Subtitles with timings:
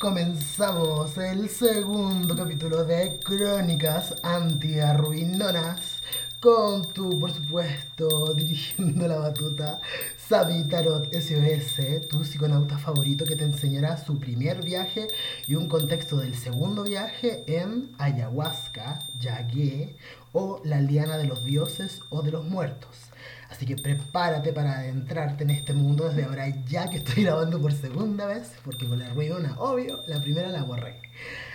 [0.00, 6.00] Comenzamos el segundo capítulo de Crónicas Anti-Arruinonas
[6.40, 9.78] con tu, por supuesto, dirigiendo la batuta,
[10.16, 15.06] Sabi Tarot SOS, tu psiconauta favorito que te enseñará su primer viaje
[15.46, 19.98] y un contexto del segundo viaje en ayahuasca, yagué
[20.32, 23.10] o la liana de los dioses o de los muertos.
[23.50, 27.72] Así que prepárate para adentrarte en este mundo desde ahora, ya que estoy grabando por
[27.72, 31.00] segunda vez, porque con la ruidona, obvio, la primera la borré.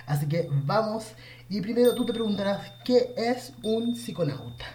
[0.05, 1.13] Así que vamos,
[1.49, 4.65] y primero tú te preguntarás, ¿qué es un psiconauta?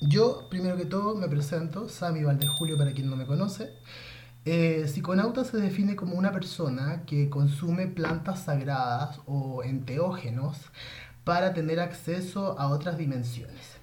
[0.00, 3.70] Yo, primero que todo, me presento, Sami Valdez-Julio, para quien no me conoce.
[4.44, 10.56] Eh, psiconauta se define como una persona que consume plantas sagradas o enteógenos
[11.22, 13.81] para tener acceso a otras dimensiones.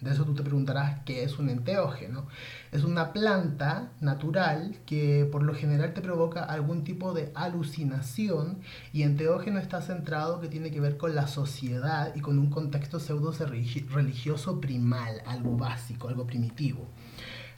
[0.00, 2.26] De eso tú te preguntarás qué es un enteógeno.
[2.70, 8.60] Es una planta natural que por lo general te provoca algún tipo de alucinación
[8.92, 13.00] y enteógeno está centrado que tiene que ver con la sociedad y con un contexto
[13.00, 16.86] pseudo religioso primal, algo básico, algo primitivo.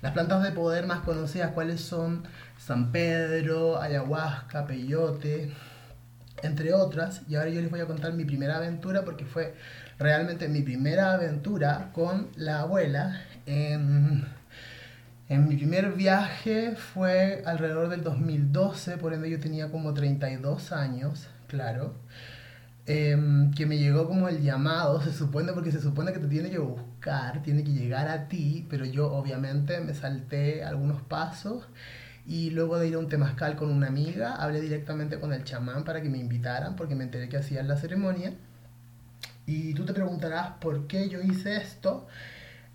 [0.00, 2.22] Las plantas de poder más conocidas, ¿cuáles son?
[2.56, 5.52] San Pedro, ayahuasca, peyote,
[6.42, 7.22] entre otras.
[7.28, 9.56] Y ahora yo les voy a contar mi primera aventura porque fue
[9.98, 13.20] realmente mi primera aventura con la abuela.
[13.46, 14.26] En,
[15.28, 21.94] mi primer viaje fue alrededor del 2012, por ende yo tenía como 32 años, claro.
[22.86, 26.50] Em, que me llegó como el llamado, se supone, porque se supone que te tiene
[26.50, 31.68] que buscar, tiene que llegar a ti, pero yo obviamente me salté algunos pasos
[32.26, 35.84] y luego de ir a un temazcal con una amiga, hablé directamente con el chamán
[35.84, 38.34] para que me invitaran, porque me enteré que hacían la ceremonia.
[39.48, 42.06] Y tú te preguntarás por qué yo hice esto.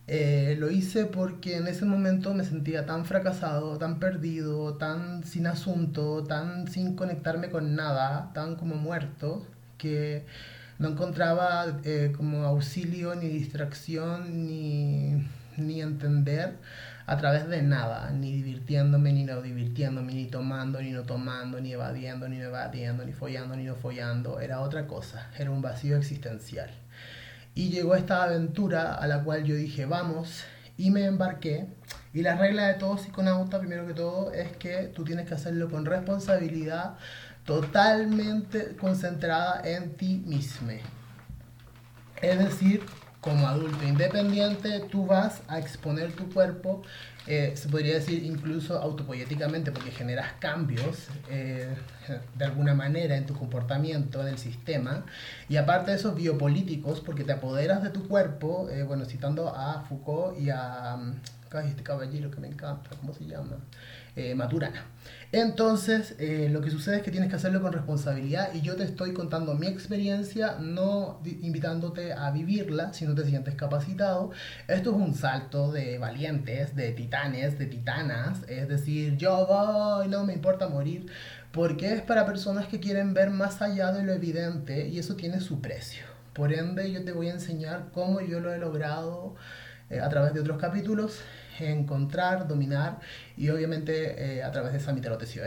[0.08, 5.46] Eh, lo hice porque en ese momento me sentía tan fracasado, tan perdido, tan sin
[5.46, 9.46] asunto, tan sin conectarme con nada, tan como muerto,
[9.78, 10.26] que
[10.80, 16.58] no encontraba eh, como auxilio ni distracción ni, ni entender
[17.06, 21.74] a través de nada, ni divirtiéndome, ni no divirtiéndome, ni tomando, ni no tomando, ni
[21.74, 24.40] evadiendo, ni no evadiendo, ni follando, ni no follando.
[24.40, 26.70] Era otra cosa, era un vacío existencial.
[27.56, 30.44] Y llegó esta aventura a la cual yo dije, vamos,
[30.78, 31.68] y me embarqué.
[32.14, 35.70] Y la regla de todo psiconauta, primero que todo, es que tú tienes que hacerlo
[35.70, 36.96] con responsabilidad,
[37.46, 40.72] totalmente concentrada en ti mismo.
[42.22, 42.82] Es decir,
[43.24, 46.82] como adulto independiente, tú vas a exponer tu cuerpo,
[47.26, 51.74] eh, se podría decir incluso autopoéticamente, porque generas cambios eh,
[52.36, 55.06] de alguna manera en tu comportamiento, en el sistema,
[55.48, 59.86] y aparte de esos biopolíticos, porque te apoderas de tu cuerpo, eh, bueno, citando a
[59.88, 60.98] Foucault y a...
[60.98, 61.14] Mm,
[61.54, 63.58] este caballero que me encanta, ¿cómo se llama?
[64.36, 64.86] Maturana.
[65.34, 68.84] Entonces, eh, lo que sucede es que tienes que hacerlo con responsabilidad y yo te
[68.84, 74.30] estoy contando mi experiencia, no invitándote a vivirla si no te sientes capacitado.
[74.68, 80.24] Esto es un salto de valientes, de titanes, de titanas, es decir, yo voy, no
[80.24, 81.08] me importa morir,
[81.52, 85.42] porque es para personas que quieren ver más allá de lo evidente y eso tiene
[85.42, 86.06] su precio.
[86.34, 89.34] Por ende, yo te voy a enseñar cómo yo lo he logrado
[89.90, 91.24] eh, a través de otros capítulos
[91.62, 93.00] encontrar, dominar
[93.38, 94.92] y obviamente eh, a través de esa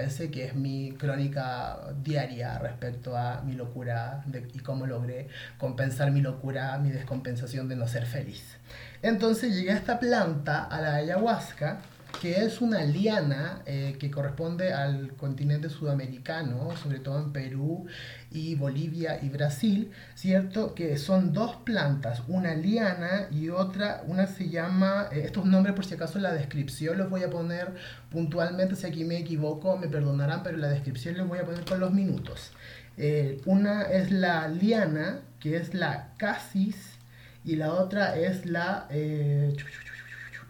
[0.03, 5.29] ese que es mi crónica diaria respecto a mi locura y cómo logré
[5.59, 8.57] compensar mi locura, mi descompensación de no ser feliz.
[9.03, 11.81] Entonces llegué a esta planta, a la ayahuasca,
[12.21, 17.87] que es una liana eh, que corresponde al continente sudamericano, sobre todo en Perú
[18.31, 20.75] y Bolivia y Brasil, ¿cierto?
[20.75, 25.85] Que son dos plantas, una liana y otra, una se llama, eh, estos nombres por
[25.85, 27.75] si acaso la descripción los voy a poner
[28.11, 31.81] puntualmente, si aquí me equivoco me perdonarán, pero la descripción los voy a poner con
[31.81, 32.53] los minutos.
[32.97, 36.97] Eh, una es la liana, que es la casis,
[37.45, 38.89] y la otra es la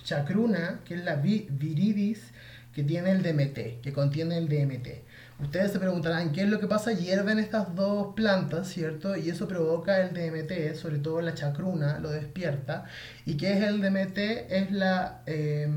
[0.07, 2.33] chacruna, que es la viridis,
[2.73, 4.89] que tiene el DMT, que contiene el DMT.
[5.43, 9.17] Ustedes se preguntarán qué es lo que pasa, hierven estas dos plantas, ¿cierto?
[9.17, 12.85] Y eso provoca el DMT, sobre todo la chacruna lo despierta.
[13.25, 14.19] ¿Y qué es el DMT?
[14.51, 15.69] Es la, eh,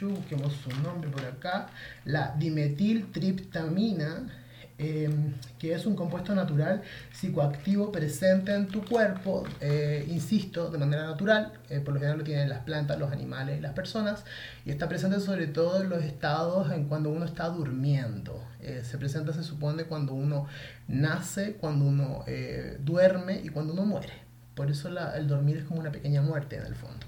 [0.00, 1.68] busquemos su nombre por acá,
[2.04, 4.26] la dimetiltriptamina,
[4.82, 6.82] Em, que es un compuesto natural
[7.12, 12.24] psicoactivo presente en tu cuerpo, eh, insisto, de manera natural, eh, por lo general lo
[12.24, 14.24] tienen las plantas, los animales, las personas,
[14.64, 18.42] y está presente sobre todo en los estados en cuando uno está durmiendo.
[18.60, 20.48] Eh, se presenta, se supone, cuando uno
[20.88, 22.24] nace, cuando uno
[22.80, 24.14] duerme y cuando uno muere.
[24.56, 27.06] Por eso el dormir es como una pequeña muerte en el fondo.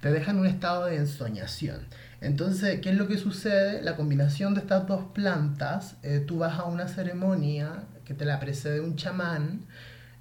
[0.00, 1.80] Te deja en un estado de ensoñación.
[2.24, 3.82] Entonces, ¿qué es lo que sucede?
[3.82, 8.40] La combinación de estas dos plantas, eh, tú vas a una ceremonia que te la
[8.40, 9.66] precede un chamán,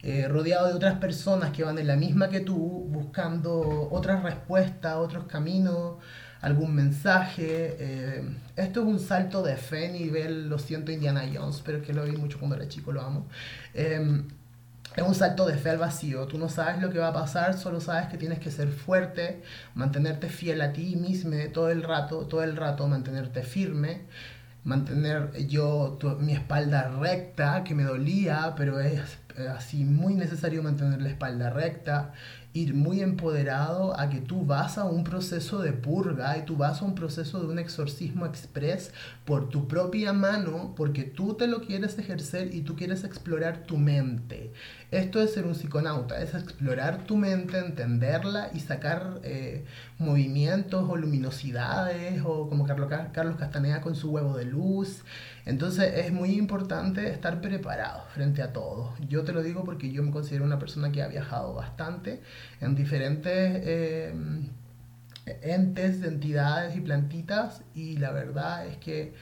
[0.01, 2.57] eh, rodeado de otras personas que van en la misma que tú,
[2.89, 5.95] buscando otras respuestas, otros caminos,
[6.41, 7.77] algún mensaje.
[7.79, 8.23] Eh,
[8.57, 12.03] esto es un salto de fe nivel, lo siento, Indiana Jones, pero es que lo
[12.03, 13.27] vi mucho cuando era chico, lo amo.
[13.73, 14.27] Em,
[14.95, 16.27] es un salto de fe al vacío.
[16.27, 19.41] Tú no sabes lo que va a pasar, solo sabes que tienes que ser fuerte,
[19.75, 24.01] mantenerte fiel a ti mismo todo el rato, todo el rato mantenerte firme,
[24.63, 29.01] mantener yo mi espalda recta, que me dolía, pero es
[29.55, 32.13] así muy necesario mantener la espalda recta
[32.53, 36.81] ir muy empoderado a que tú vas a un proceso de purga y tú vas
[36.81, 38.91] a un proceso de un exorcismo express
[39.25, 43.77] por tu propia mano, porque tú te lo quieres ejercer y tú quieres explorar tu
[43.77, 44.53] mente.
[44.91, 49.65] Esto es ser un psiconauta, es explorar tu mente, entenderla y sacar eh,
[49.97, 52.89] movimientos o luminosidades o como Carlos,
[53.37, 55.01] Castaneda con su huevo de luz.
[55.45, 58.93] Entonces es muy importante estar preparado frente a todo.
[59.07, 62.21] Yo te lo digo porque yo me considero una persona que ha viajado bastante
[62.61, 64.13] en diferentes eh,
[65.41, 69.13] entes, entidades y plantitas y la verdad es que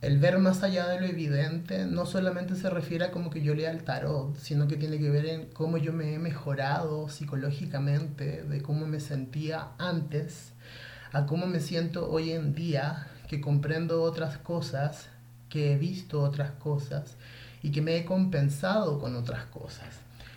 [0.00, 3.54] el ver más allá de lo evidente no solamente se refiere a como que yo
[3.54, 8.44] lea el tarot, sino que tiene que ver en cómo yo me he mejorado psicológicamente,
[8.44, 10.52] de cómo me sentía antes,
[11.12, 15.10] a cómo me siento hoy en día, que comprendo otras cosas
[15.48, 17.16] que he visto otras cosas
[17.62, 19.88] y que me he compensado con otras cosas.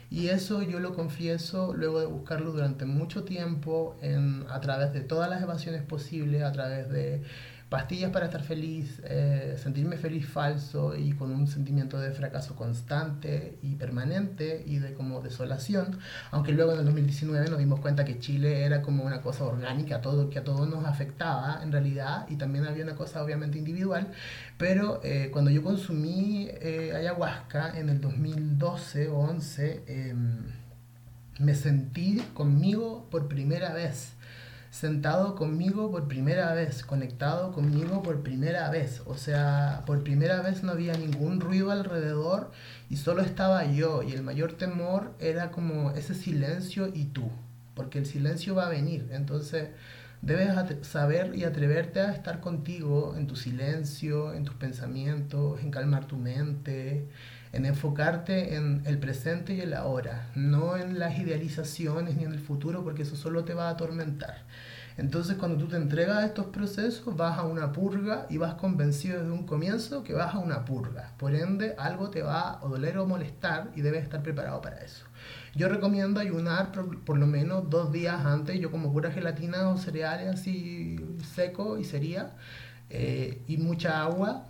[0.09, 5.01] Y eso yo lo confieso luego de buscarlo durante mucho tiempo en, a través de
[5.01, 7.23] todas las evasiones posibles, a través de
[7.71, 13.57] pastillas para estar feliz, eh, sentirme feliz falso y con un sentimiento de fracaso constante
[13.61, 15.97] y permanente y de como desolación,
[16.31, 20.01] aunque luego en el 2019 nos dimos cuenta que Chile era como una cosa orgánica,
[20.01, 24.11] todo, que a todos nos afectaba en realidad y también había una cosa obviamente individual,
[24.57, 30.43] pero eh, cuando yo consumí eh, ayahuasca en el 2012 o 11, em,
[31.39, 34.11] me sentí conmigo por primera vez
[34.71, 39.01] sentado conmigo por primera vez, conectado conmigo por primera vez.
[39.05, 42.51] O sea, por primera vez no había ningún ruido alrededor
[42.89, 44.01] y solo estaba yo.
[44.01, 47.29] Y el mayor temor era como ese silencio y tú,
[47.75, 49.09] porque el silencio va a venir.
[49.11, 49.69] Entonces
[50.21, 56.05] debes saber y atreverte a estar contigo en tu silencio, en tus pensamientos, en calmar
[56.05, 57.09] tu mente,
[57.53, 62.39] en enfocarte en el presente y el ahora, no en las idealizaciones ni en el
[62.39, 64.43] futuro, porque eso solo te va a atormentar.
[64.97, 69.19] Entonces cuando tú te entregas a estos procesos, vas a una purga y vas convencido
[69.19, 71.13] desde un comienzo que vas a una purga.
[71.17, 75.05] Por ende, algo te va a doler o molestar y debes estar preparado para eso.
[75.55, 78.59] Yo recomiendo ayunar por, lo menos dos días antes.
[78.59, 81.03] Yo como pura gelatina o cereales así
[81.35, 82.33] seco y sería.
[82.89, 84.45] Eh, y mucha agua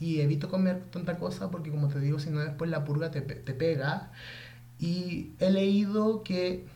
[0.00, 3.20] y evito comer tanta cosa porque como te digo, si no después la purga te,
[3.20, 4.10] te pega.
[4.78, 6.66] Y he leído que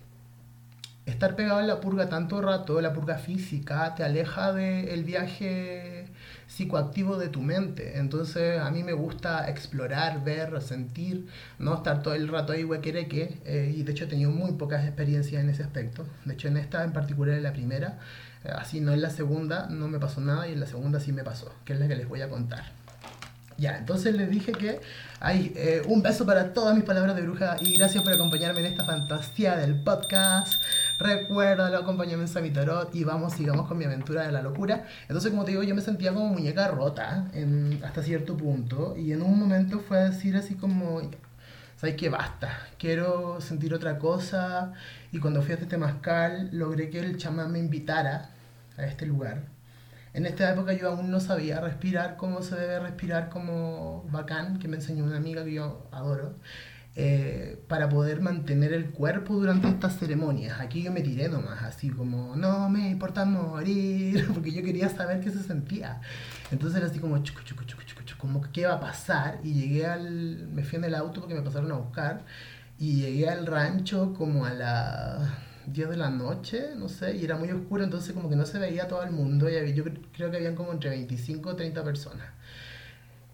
[1.07, 6.07] estar pegado en la purga tanto rato, la purga física, te aleja del viaje
[6.47, 7.99] psicoactivo de tu mente.
[7.99, 11.27] Entonces a mí me gusta explorar, ver, sentir,
[11.59, 13.41] no estar todo el rato ahí huequereque.
[13.45, 16.07] Eh, y de hecho he tenido muy pocas experiencias en ese aspecto.
[16.25, 17.99] De hecho en esta en particular en la primera,
[18.45, 21.13] eh, así no en la segunda no me pasó nada y en la segunda sí
[21.13, 22.82] me pasó, que es la que les voy a contar.
[23.63, 24.81] Ya, entonces les dije que
[25.21, 28.67] hay eh, un beso para todas mis palabras de bruja y gracias por acompañarme en
[28.67, 30.61] esta fantasía del podcast.
[30.99, 34.85] Recuerda, acompáñame en Sami Tarot y vamos, sigamos con mi aventura de la locura.
[35.03, 37.31] Entonces, como te digo, yo me sentía como muñeca rota
[37.85, 41.01] hasta cierto punto y en un momento fue a decir así como,
[41.77, 42.09] ¿sabes qué?
[42.09, 44.73] Basta, quiero sentir otra cosa
[45.13, 48.31] y cuando fui a este temazcal logré que el chamán me invitara
[48.77, 49.52] a este lugar
[50.15, 54.69] en esta época yo aún no sabía respirar como se debe respirar como bacán, que
[54.69, 56.37] me enseñó una amiga que yo adoro,
[56.95, 60.61] eh, para poder mantener el cuerpo durante estas ceremonias.
[60.61, 65.21] Aquí yo me tiré nomás, así como, no me importa morir, porque yo quería saber
[65.21, 66.03] qué se sentía.
[66.51, 69.41] Entonces era así como, chucu, chucu, chucu, chucu, como qué va a pasar.
[69.43, 72.25] Y llegué al, me fui en el auto porque me pasaron a buscar,
[72.79, 77.37] y llegué al rancho como a la 10 de la noche, no sé, y era
[77.37, 80.37] muy oscuro, entonces como que no se veía todo el mundo, y yo creo que
[80.37, 82.27] habían como entre 25 o 30 personas.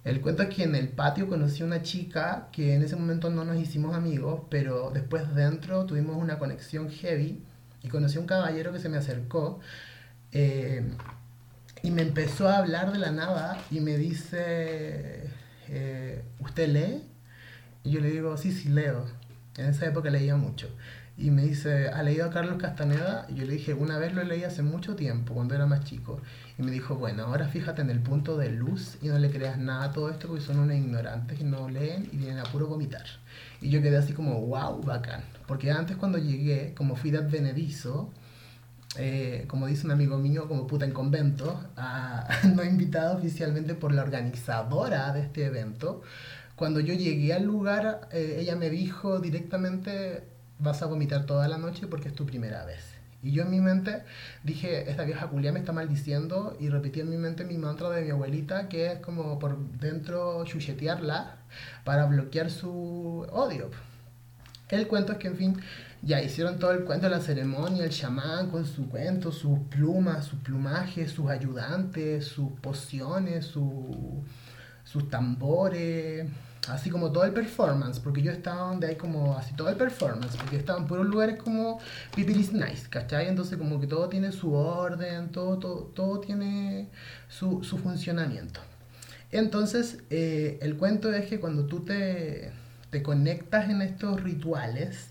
[0.04, 3.30] El cuento es que en el patio conocí a una chica que en ese momento
[3.30, 7.42] no nos hicimos amigos, pero después dentro tuvimos una conexión heavy
[7.82, 9.60] y conocí a un caballero que se me acercó
[10.32, 10.82] eh,
[11.82, 15.24] y me empezó a hablar de la nada y me dice,
[15.68, 17.02] eh, ¿usted lee?
[17.84, 19.06] Y yo le digo, sí, sí leo.
[19.56, 20.68] En esa época leía mucho.
[21.18, 23.26] Y me dice, ¿ha leído a Carlos Castaneda?
[23.28, 26.20] Y yo le dije, una vez lo leí hace mucho tiempo, cuando era más chico.
[26.56, 29.58] Y me dijo, bueno, ahora fíjate en el punto de luz y no le creas
[29.58, 32.68] nada a todo esto porque son unos ignorantes y no leen y vienen a puro
[32.68, 33.04] vomitar.
[33.60, 35.24] Y yo quedé así como, wow, bacán.
[35.48, 38.12] Porque antes cuando llegué, como fui de advenedizo,
[38.96, 41.60] eh, como dice un amigo mío, como puta en convento,
[42.54, 46.02] no invitado oficialmente por la organizadora de este evento.
[46.54, 51.58] Cuando yo llegué al lugar, eh, ella me dijo directamente, vas a vomitar toda la
[51.58, 52.98] noche porque es tu primera vez.
[53.22, 54.04] Y yo en mi mente
[54.44, 58.02] dije, esta vieja culia me está maldiciendo y repetí en mi mente mi mantra de
[58.02, 61.36] mi abuelita, que es como por dentro chuchetearla
[61.84, 63.70] para bloquear su odio.
[64.68, 65.60] El cuento es que, en fin,
[66.02, 70.38] ya hicieron todo el cuento la ceremonia, el chamán con su cuento, sus plumas, sus
[70.40, 76.28] plumajes, sus ayudantes, sus pociones, sus tambores,
[76.68, 80.36] así como todo el performance, porque yo estaba donde hay como así todo el performance,
[80.36, 81.78] porque estaba en puros lugares como
[82.14, 83.28] Pipiris Nice, ¿cachai?
[83.28, 86.88] Entonces como que todo tiene su orden, todo, todo, todo tiene
[87.28, 88.60] su, su funcionamiento.
[89.30, 92.50] Entonces, eh, el cuento es que cuando tú te,
[92.90, 95.10] te conectas en estos rituales,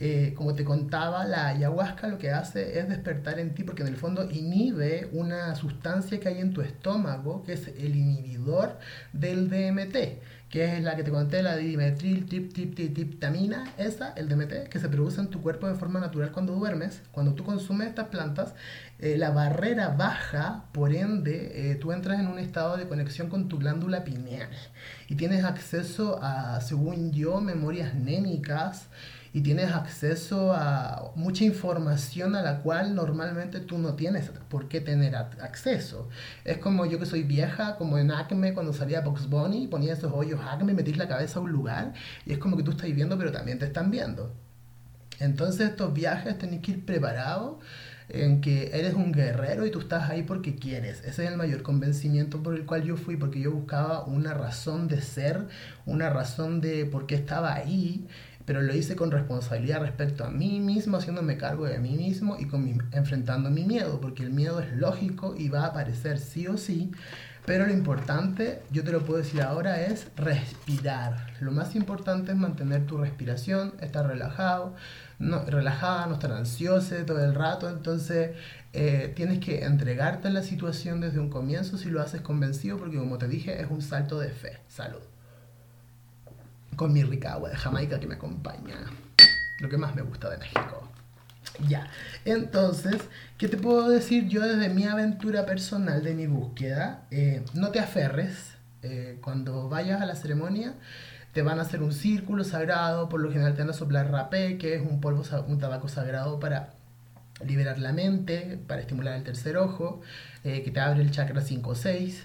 [0.00, 3.88] eh, como te contaba, la ayahuasca lo que hace es despertar en ti, porque en
[3.88, 8.78] el fondo inhibe una sustancia que hay en tu estómago, que es el inhibidor
[9.12, 9.96] del DMT
[10.50, 15.20] que es la que te conté, la dimetril triptamina, esa, el DMT, que se produce
[15.20, 17.02] en tu cuerpo de forma natural cuando duermes.
[17.12, 18.54] Cuando tú consumes estas plantas,
[18.98, 23.48] eh, la barrera baja, por ende, eh, tú entras en un estado de conexión con
[23.48, 24.48] tu glándula pineal
[25.08, 28.88] y tienes acceso a, según yo, memorias némicas
[29.32, 34.80] y tienes acceso a mucha información a la cual normalmente tú no tienes por qué
[34.80, 36.08] tener acceso.
[36.44, 40.12] Es como yo que soy vieja, como en Acme cuando salía Box Bunny, ponía esos
[40.12, 41.92] hoyos Acme, metís la cabeza a un lugar
[42.26, 44.32] y es como que tú estás viendo pero también te están viendo.
[45.20, 47.56] Entonces estos viajes tenés que ir preparados
[48.08, 51.00] en que eres un guerrero y tú estás ahí porque quieres.
[51.00, 54.88] Ese es el mayor convencimiento por el cual yo fui, porque yo buscaba una razón
[54.88, 55.46] de ser,
[55.84, 58.06] una razón de por qué estaba ahí
[58.48, 62.46] pero lo hice con responsabilidad respecto a mí mismo, haciéndome cargo de mí mismo y
[62.46, 66.56] con enfrentando mi miedo, porque el miedo es lógico y va a aparecer sí o
[66.56, 66.90] sí,
[67.44, 71.34] pero lo importante, yo te lo puedo decir ahora, es respirar.
[71.40, 74.74] Lo más importante es mantener tu respiración, estar relajado,
[75.18, 78.30] no, relajada, no estar ansioso todo el rato, entonces
[78.72, 82.96] eh, tienes que entregarte a la situación desde un comienzo si lo haces convencido, porque
[82.96, 84.60] como te dije, es un salto de fe.
[84.68, 85.17] Salud
[86.78, 88.76] con mi rica agua de Jamaica que me acompaña.
[89.58, 90.88] Lo que más me gusta de México.
[91.68, 91.88] Ya,
[92.24, 92.96] entonces,
[93.36, 97.06] ¿qué te puedo decir yo desde mi aventura personal, de mi búsqueda?
[97.10, 98.54] Eh, no te aferres.
[98.82, 100.74] Eh, cuando vayas a la ceremonia,
[101.32, 104.56] te van a hacer un círculo sagrado, por lo general te van a soplar rapé,
[104.56, 106.74] que es un polvo, un tabaco sagrado para
[107.44, 110.00] liberar la mente, para estimular el tercer ojo,
[110.44, 112.24] eh, que te abre el chakra 5 o 6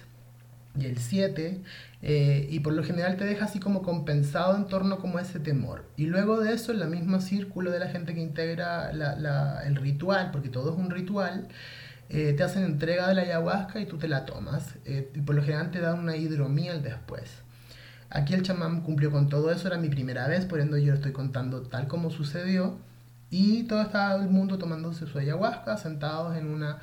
[0.78, 1.62] y el 7,
[2.02, 5.40] eh, y por lo general te deja así como compensado en torno como a ese
[5.40, 5.84] temor.
[5.96, 10.30] Y luego de eso, en la misma círculo de la gente que integra el ritual,
[10.32, 11.48] porque todo es un ritual,
[12.10, 14.74] eh, te hacen entrega de la ayahuasca y tú te la tomas.
[14.84, 17.42] Eh, y por lo general te dan una hidromiel después.
[18.10, 20.94] Aquí el chamán cumplió con todo eso, era mi primera vez, por ende yo lo
[20.94, 22.78] estoy contando tal como sucedió.
[23.30, 26.78] Y todo estaba el mundo tomándose su ayahuasca, sentados en una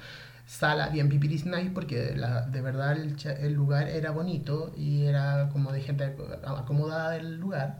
[0.51, 5.71] sala bien pipiris nice porque la, de verdad el, lugar era bonito y era como
[5.71, 6.13] de gente
[6.45, 7.79] acomodada del lugar.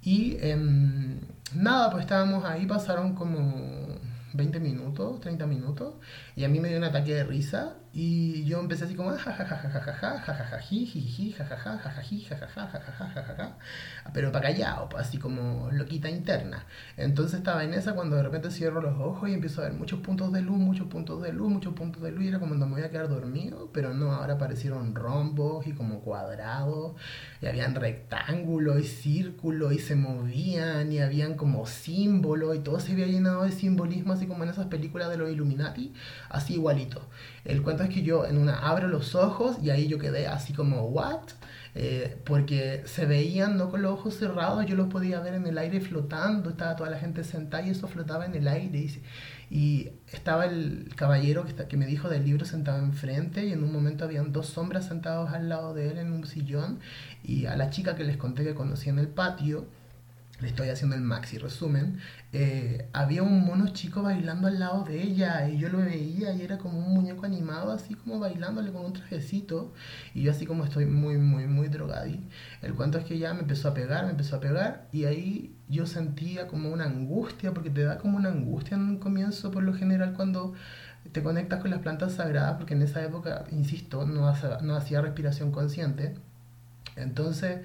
[0.00, 1.20] Y em,
[1.54, 3.98] nada, pues estábamos ahí, pasaron como
[4.32, 5.94] 20 minutos, 30 minutos,
[6.36, 9.10] y a mí me dio un ataque de risa y yo empecé así como
[14.12, 16.66] pero para callado, así como loquita interna.
[16.98, 20.00] Entonces estaba en esa cuando de repente cierro los ojos y empiezo a ver muchos
[20.00, 22.66] puntos de luz, muchos puntos de luz, muchos puntos de luz y era como no
[22.66, 26.96] me voy a quedar dormido, pero no, ahora aparecieron rombos y como cuadrados
[27.40, 32.92] y habían rectángulos y círculos y se movían y habían como símbolos y todo se
[32.92, 35.94] había llenado de simbolismo así como en esas películas de los Illuminati,
[36.28, 37.02] así igualito.
[37.44, 40.52] El cuento es que yo en una abro los ojos y ahí yo quedé así
[40.52, 41.20] como, ¿what?
[41.78, 45.58] Eh, porque se veían no con los ojos cerrados, yo los podía ver en el
[45.58, 48.78] aire flotando, estaba toda la gente sentada y eso flotaba en el aire.
[48.78, 49.02] Y,
[49.50, 53.72] y estaba el caballero que, que me dijo del libro sentado enfrente y en un
[53.72, 56.80] momento habían dos sombras sentados al lado de él en un sillón
[57.22, 59.66] y a la chica que les conté que conocí en el patio
[60.40, 61.98] le estoy haciendo el maxi resumen,
[62.32, 66.42] eh, había un mono chico bailando al lado de ella y yo lo veía y
[66.42, 69.72] era como un muñeco animado, así como bailándole con un trajecito
[70.14, 72.20] y yo así como estoy muy, muy, muy drogadí.
[72.60, 75.56] El cuento es que ya me empezó a pegar, me empezó a pegar y ahí
[75.68, 79.62] yo sentía como una angustia, porque te da como una angustia en un comienzo por
[79.62, 80.52] lo general cuando
[81.12, 85.52] te conectas con las plantas sagradas, porque en esa época, insisto, no, no hacía respiración
[85.52, 86.14] consciente.
[86.96, 87.60] Entonces,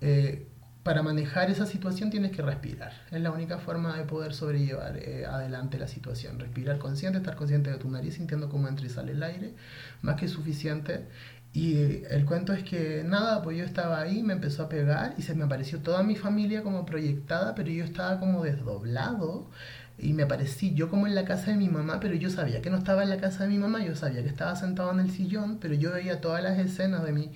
[0.00, 0.46] eh,
[0.82, 2.92] para manejar esa situación tienes que respirar.
[3.10, 6.40] Es la única forma de poder sobrellevar eh, adelante la situación.
[6.40, 9.54] Respirar consciente, estar consciente de tu nariz, sintiendo cómo entra y sale el aire,
[10.02, 11.06] más que suficiente.
[11.52, 15.22] Y el cuento es que nada, pues yo estaba ahí, me empezó a pegar y
[15.22, 19.50] se me apareció toda mi familia como proyectada, pero yo estaba como desdoblado
[19.98, 22.70] y me aparecí yo como en la casa de mi mamá, pero yo sabía que
[22.70, 25.10] no estaba en la casa de mi mamá, yo sabía que estaba sentado en el
[25.10, 27.30] sillón, pero yo veía todas las escenas de mi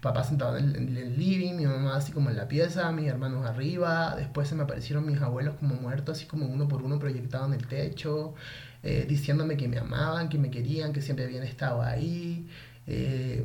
[0.00, 4.14] papá sentado en el, living, mi mamá así como en la pieza, mis hermanos arriba,
[4.16, 7.54] después se me aparecieron mis abuelos como muertos, así como uno por uno proyectados en
[7.54, 8.34] el techo,
[8.82, 12.48] eh, diciéndome que me amaban, que me querían, que siempre habían estado ahí.
[12.86, 13.44] Eh,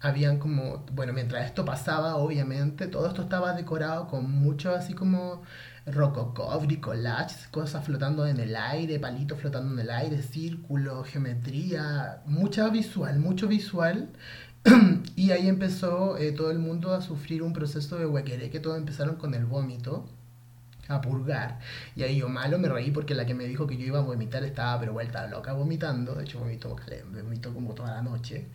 [0.00, 5.42] habían como, bueno, mientras esto pasaba, obviamente, todo esto estaba decorado con mucho así como
[5.86, 12.68] rococó, bricolage, cosas flotando en el aire, palitos flotando en el aire, círculo, geometría, mucha
[12.68, 14.10] visual, mucho visual
[15.16, 18.76] y ahí empezó eh, todo el mundo a sufrir un proceso de huequeré, que todos
[18.76, 20.06] empezaron con el vómito
[20.88, 21.58] a purgar.
[21.94, 24.02] Y ahí yo malo me reí porque la que me dijo que yo iba a
[24.02, 26.14] vomitar estaba pero vuelta loca vomitando.
[26.14, 26.76] De hecho vomitó,
[27.12, 28.46] vomitó como toda la noche.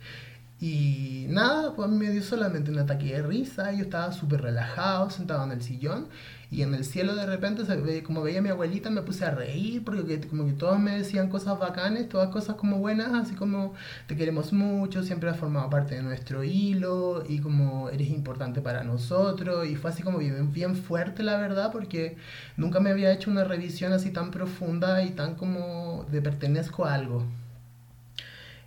[0.60, 3.72] Y nada, pues me dio solamente un ataque de risa.
[3.72, 6.08] Yo estaba súper relajado, sentado en el sillón.
[6.52, 7.62] Y en el cielo de repente,
[8.02, 11.30] como veía a mi abuelita, me puse a reír porque como que todos me decían
[11.30, 13.72] cosas bacanes, todas cosas como buenas, así como
[14.06, 18.84] te queremos mucho, siempre has formado parte de nuestro hilo y como eres importante para
[18.84, 19.66] nosotros.
[19.66, 22.18] Y fue así como bien, bien fuerte, la verdad, porque
[22.58, 26.92] nunca me había hecho una revisión así tan profunda y tan como de pertenezco a
[26.92, 27.24] algo.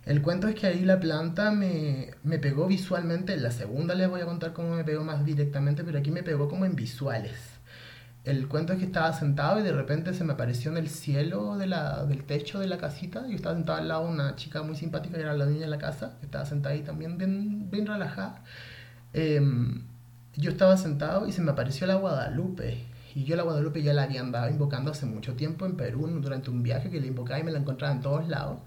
[0.04, 3.34] El cuento es que ahí la planta me, me, pegó visualmente.
[3.34, 6.24] En la segunda les voy a contar cómo me pegó más directamente, pero aquí me
[6.24, 7.55] pegó como en visuales
[8.26, 11.56] el cuento es que estaba sentado y de repente se me apareció en el cielo
[11.56, 13.24] de la, del techo de la casita.
[13.28, 15.68] Yo estaba sentado al lado de una chica muy simpática, que era la niña de
[15.68, 18.42] la casa, que estaba sentada ahí también bien, bien relajada.
[19.12, 19.84] Em,
[20.34, 22.84] yo estaba sentado y se me apareció la Guadalupe.
[23.14, 26.50] Y yo la Guadalupe ya la había andado invocando hace mucho tiempo en Perú, durante
[26.50, 28.58] un viaje que la invocaba y me la encontraba en todos lados.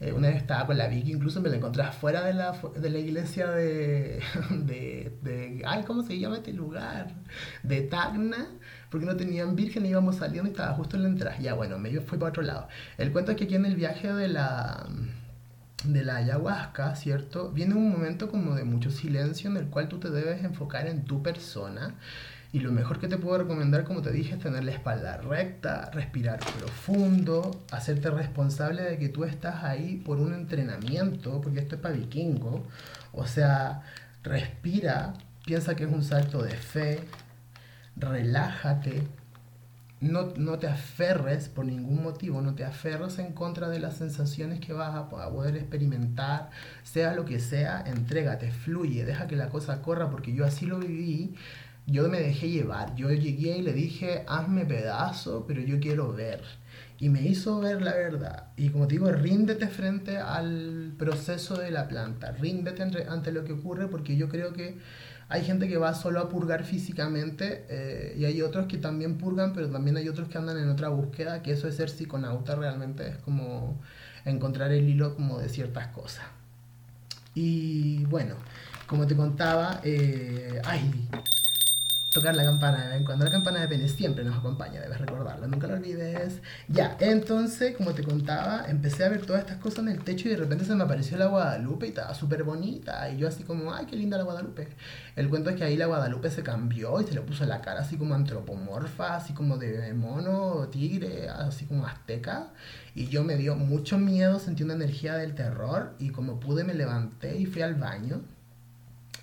[0.00, 2.90] Eh, una vez estaba con la Vicky, incluso me la encontré fuera de la, de
[2.90, 7.12] la iglesia de, de, de, Ay, ¿cómo se llama este lugar?
[7.62, 8.48] De Tacna
[8.92, 11.38] porque no tenían virgen íbamos saliendo y estaba justo en la entrada.
[11.38, 12.68] Ya bueno, medio fue para otro lado.
[12.98, 14.86] El cuento es que aquí en el viaje de la
[15.84, 17.50] de la ayahuasca, ¿cierto?
[17.50, 21.04] Viene un momento como de mucho silencio en el cual tú te debes enfocar en
[21.04, 21.94] tu persona.
[22.52, 25.90] Y lo mejor que te puedo recomendar, como te dije, es tener la espalda recta,
[25.90, 31.80] respirar profundo, hacerte responsable de que tú estás ahí por un entrenamiento, porque esto es
[31.80, 32.66] para vikingo.
[33.12, 33.82] O sea,
[34.22, 35.14] respira,
[35.46, 37.00] piensa que es un salto de fe,
[37.96, 39.02] relájate,
[40.00, 44.58] no, no, te aferres por ningún motivo, no te aferres en contra de las sensaciones
[44.58, 46.50] que vas a poder experimentar,
[46.82, 50.80] sea lo que sea, entrégate, fluye, deja que la cosa corra, porque yo así lo
[50.80, 51.36] viví,
[51.86, 56.42] yo me dejé llevar, yo llegué y le dije, hazme pedazo, pero yo quiero ver.
[56.98, 58.46] Y me hizo ver la verdad.
[58.56, 63.52] Y como te digo, ríndete frente al proceso de la planta, ríndete ante lo que
[63.52, 64.78] ocurre, porque yo creo que
[65.28, 69.52] hay gente que va solo a purgar físicamente eh, y hay otros que también purgan,
[69.52, 73.08] pero también hay otros que andan en otra búsqueda, que eso es ser psiconauta realmente,
[73.08, 73.80] es como
[74.24, 76.24] encontrar el hilo como de ciertas cosas.
[77.34, 78.34] Y bueno,
[78.86, 81.08] como te contaba, eh, ay,
[82.12, 85.74] tocar la campana cuando la campana de pene siempre nos acompaña, debes recordarlo, nunca lo
[85.74, 86.42] olvides.
[86.68, 90.32] Ya, entonces, como te contaba, empecé a ver todas estas cosas en el techo y
[90.32, 93.10] de repente se me apareció la Guadalupe y estaba súper bonita.
[93.10, 94.68] Y yo así como, ay, qué linda la Guadalupe.
[95.16, 97.80] El cuento es que ahí la Guadalupe se cambió y se le puso la cara
[97.80, 102.48] así como antropomorfa, así como de mono, tigre, así como azteca.
[102.94, 106.74] Y yo me dio mucho miedo, sentí una energía del terror y como pude me
[106.74, 108.20] levanté y fui al baño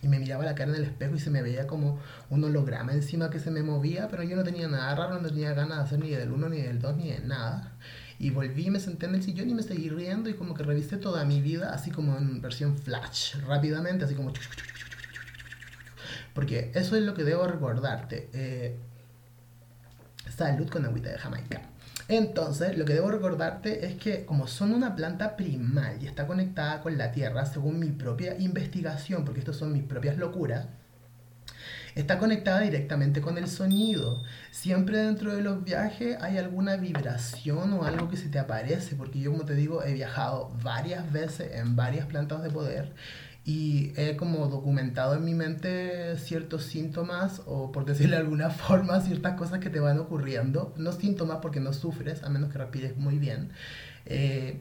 [0.02, 2.94] y me miraba la cara en el espejo y se me veía como un holograma
[2.94, 5.84] encima que se me movía, pero yo no tenía nada raro, no tenía ganas de
[5.84, 7.74] hacer ni del uno, ni del dos, ni de nada.
[8.18, 10.98] Y volví, me senté en el sillón y me seguí riendo y como que revisé
[10.98, 14.32] toda mi vida así como en versión flash, rápidamente, así como...
[16.34, 18.30] Porque eso es lo que debo recordarte.
[18.34, 18.78] Eh,
[20.30, 21.62] salud con agüita de Jamaica.
[22.10, 26.82] Entonces, lo que debo recordarte es que como son una planta primal y está conectada
[26.82, 30.66] con la tierra, según mi propia investigación, porque estas son mis propias locuras,
[31.94, 34.24] está conectada directamente con el sonido.
[34.50, 39.20] Siempre dentro de los viajes hay alguna vibración o algo que se te aparece, porque
[39.20, 42.92] yo como te digo he viajado varias veces en varias plantas de poder
[43.46, 49.02] y he como documentado en mi mente ciertos síntomas o por decirle de alguna forma
[49.02, 52.98] ciertas cosas que te van ocurriendo, no síntomas porque no sufres, a menos que respires
[52.98, 53.52] muy bien.
[54.06, 54.60] Eh,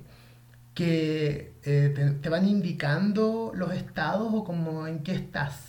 [0.75, 5.68] que eh, te, te, van indicando los estados o como en qué estás.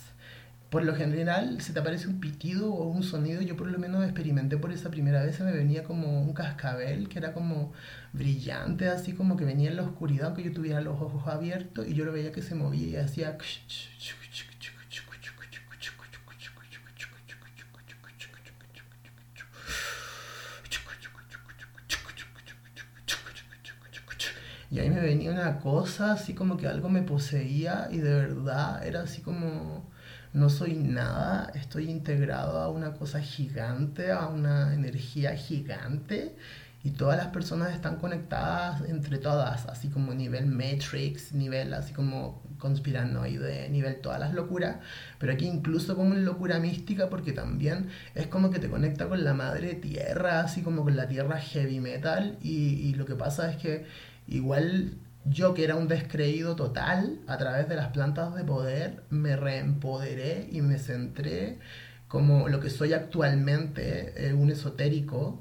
[0.70, 4.04] Por lo general, si te aparece un pitido o un sonido, yo por lo menos
[4.04, 7.72] experimenté por esa primera vez, se me venía como un cascabel que era como
[8.12, 11.94] brillante, así como que venía en la oscuridad, aunque yo tuviera los ojos abiertos y
[11.94, 13.36] yo lo veía que se movía y hacía...
[24.72, 28.86] Y ahí me venía una cosa, así como que algo me poseía y de verdad
[28.86, 29.90] era así como,
[30.32, 36.36] no soy nada, estoy integrado a una cosa gigante, a una energía gigante
[36.82, 42.42] y todas las personas están conectadas entre todas, así como nivel Matrix, nivel así como
[42.58, 44.76] conspiranoide, nivel todas las locuras,
[45.18, 49.34] pero aquí incluso como locura mística porque también es como que te conecta con la
[49.34, 53.86] madre tierra, así como con la tierra heavy metal y lo que pasa es que
[54.30, 54.92] Igual
[55.24, 60.48] yo que era un descreído total, a través de las plantas de poder, me reempoderé
[60.50, 61.58] y me centré
[62.08, 65.40] como lo que soy actualmente, eh, un esotérico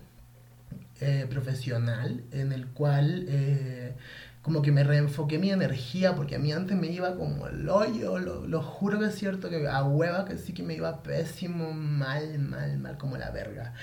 [1.02, 3.96] eh, profesional, en el cual eh,
[4.42, 8.20] como que me reenfoqué mi energía, porque a mí antes me iba como el hoyo,
[8.20, 11.74] lo, lo, juro que es cierto, que a hueva que sí que me iba pésimo,
[11.74, 13.74] mal, mal, mal como la verga.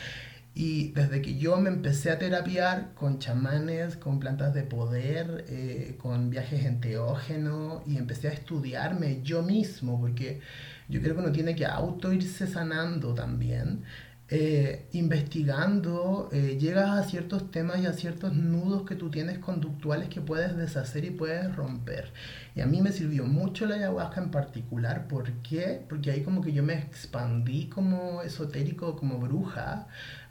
[0.59, 5.99] Y desde que yo me empecé a terapiar con chamanes, con plantas de poder, eh,
[5.99, 10.41] con viajes enteógenos y empecé a estudiarme yo mismo, porque
[10.89, 13.85] yo creo que uno tiene que auto irse sanando también.
[14.29, 20.09] Eh, investigando, eh, llegas a ciertos temas y a ciertos nudos que tú tienes conductuales
[20.09, 22.13] que puedes deshacer y puedes romper.
[22.55, 25.07] Y a mí me sirvió mucho la ayahuasca en particular.
[25.07, 25.85] ¿Por qué?
[25.87, 29.87] Porque ahí como que yo me expandí como esotérico, como bruja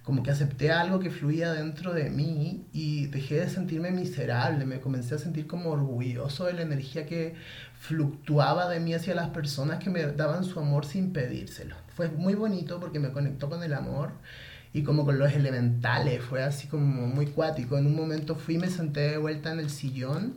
[0.05, 4.79] como que acepté algo que fluía dentro de mí y dejé de sentirme miserable, me
[4.79, 7.33] comencé a sentir como orgulloso de la energía que
[7.79, 11.75] fluctuaba de mí hacia las personas que me daban su amor sin pedírselo.
[11.95, 14.11] Fue muy bonito porque me conectó con el amor
[14.73, 17.75] y como con los elementales, fue así como muy cuático.
[17.75, 20.35] En un momento fui, me senté de vuelta en el sillón,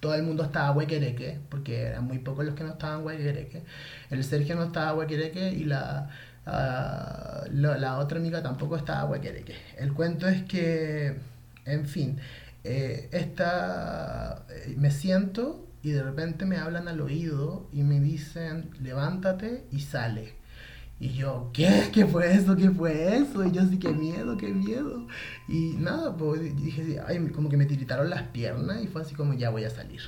[0.00, 3.62] todo el mundo estaba huequereque, porque eran muy pocos los que no estaban huequereque.
[4.10, 6.10] El Sergio no estaba huequereque y la
[6.46, 9.54] Ah, la otra amiga tampoco estaba huequereque.
[9.78, 11.16] El cuento es que,
[11.64, 12.18] en fin,
[12.64, 18.70] eh, esta, eh, me siento y de repente me hablan al oído y me dicen,
[18.80, 20.34] levántate y sale.
[20.98, 21.90] Y yo, ¿qué?
[21.92, 22.56] ¿Qué fue eso?
[22.56, 23.44] ¿Qué fue eso?
[23.44, 25.06] Y yo así, qué miedo, qué miedo.
[25.48, 29.34] Y nada, pues dije, ay, como que me tiritaron las piernas y fue así como,
[29.34, 30.00] ya voy a salir.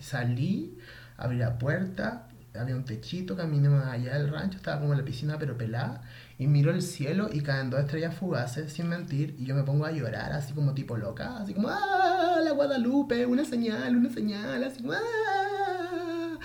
[0.00, 0.78] Salí,
[1.16, 2.27] abrí la puerta,
[2.58, 6.02] había un techito, caminé más allá del rancho, estaba como en la piscina pero pelada,
[6.38, 9.84] y miro el cielo y caen dos estrellas fugaces, sin mentir, y yo me pongo
[9.84, 12.40] a llorar así como tipo loca, así como, ¡ah!
[12.42, 16.38] La Guadalupe, una señal, una señal, así como, ¡ah!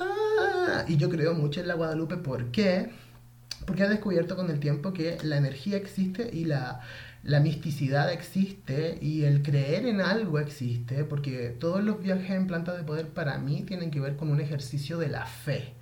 [0.00, 0.84] ¡ah!
[0.88, 2.90] Y yo creo mucho en la Guadalupe, ¿por qué?
[3.66, 6.80] Porque he descubierto con el tiempo que la energía existe y la
[7.26, 12.76] la misticidad existe y el creer en algo existe, porque todos los viajes en plantas
[12.76, 15.74] de poder para mí tienen que ver con un ejercicio de la fe.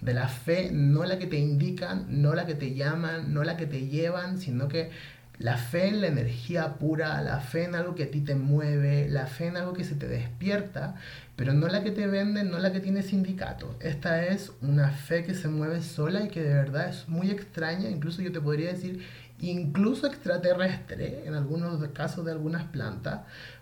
[0.00, 3.56] De la fe, no la que te indican, no la que te llaman, no la
[3.56, 4.90] que te llevan, sino que
[5.38, 9.08] la fe en la energía pura, la fe en algo que a ti te mueve,
[9.08, 10.96] la fe en algo que se te despierta,
[11.36, 13.76] pero no la que te venden, no la que tiene sindicato.
[13.78, 17.88] Esta es una fe que se mueve sola y que de verdad es muy extraña,
[17.88, 19.04] incluso yo te podría decir
[19.40, 23.20] incluso extraterrestre, en algunos casos de algunas plantas,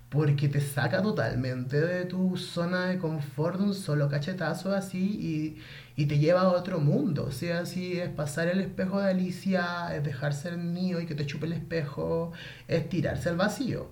[0.08, 5.56] porque te saca totalmente de tu zona de confort un solo cachetazo así
[5.96, 7.24] y, y, te lleva a otro mundo.
[7.26, 11.14] O sea, si es pasar el espejo de Alicia, es dejarse el mío y que
[11.14, 12.32] te chupe el espejo,
[12.68, 13.90] es tirarse al vacío.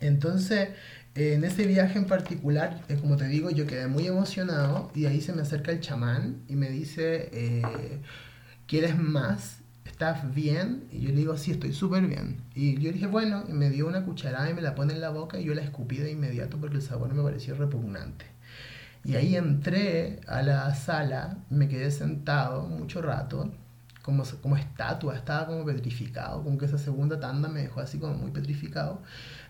[0.00, 0.70] Entonces,
[1.14, 5.20] en ese viaje en particular, eh, como te digo, yo quedé muy emocionado y ahí
[5.20, 7.62] se me acerca el chamán y me dice, eh,
[8.66, 9.63] ¿quieres más?
[9.84, 10.84] ¿Estás bien?
[10.90, 12.42] Y yo le digo, sí, estoy súper bien.
[12.54, 15.10] Y yo dije, bueno, y me dio una cucharada y me la pone en la
[15.10, 18.26] boca y yo la escupí de inmediato porque el sabor me pareció repugnante.
[19.04, 23.52] Y ahí entré a la sala, me quedé sentado mucho rato,
[24.02, 28.14] como, como estatua, estaba como petrificado, como que esa segunda tanda me dejó así como
[28.14, 29.02] muy petrificado.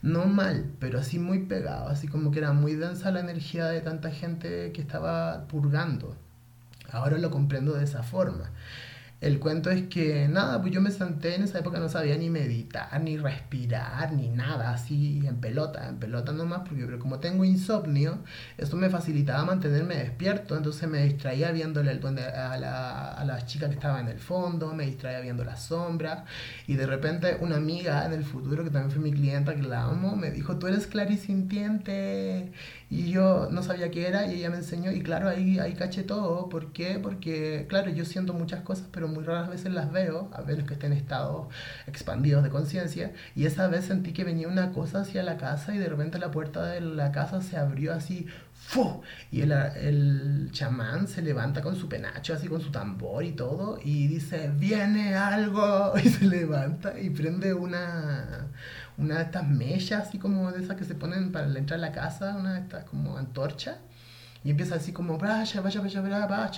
[0.02, 3.80] No mal, pero así muy pegado, así como que era muy densa la energía de
[3.80, 6.16] tanta gente que estaba purgando.
[6.90, 8.50] Ahora lo comprendo de esa forma.
[9.24, 12.28] El cuento es que nada, pues yo me senté en esa época, no sabía ni
[12.28, 18.18] meditar, ni respirar, ni nada, así en pelota, en pelota nomás, porque como tengo insomnio,
[18.58, 23.76] eso me facilitaba mantenerme despierto, entonces me distraía viéndole a la, a la chica que
[23.76, 26.24] estaba en el fondo, me distraía viendo las sombras,
[26.66, 29.84] y de repente una amiga en el futuro, que también fue mi clienta, que la
[29.84, 32.52] amo, me dijo, tú eres clarisintiente,
[32.94, 36.04] y yo no sabía qué era, y ella me enseñó, y claro, ahí, ahí caché
[36.04, 37.00] todo, ¿por qué?
[37.02, 40.74] Porque, claro, yo siento muchas cosas, pero muy raras veces las veo, a menos que
[40.74, 41.48] estén en estados
[41.88, 45.78] expandidos de conciencia, y esa vez sentí que venía una cosa hacia la casa y
[45.78, 49.02] de repente la puerta de la casa se abrió así, ¡fu!
[49.32, 53.80] y el, el chamán se levanta con su penacho, así con su tambor y todo,
[53.82, 58.46] y dice, viene algo, y se levanta y prende una
[58.96, 61.92] una de estas mechas, así como de esas que se ponen para entrar a la
[61.92, 63.78] casa, una de estas como antorcha
[64.44, 66.50] y empieza así como, para, vaya, vaya, para,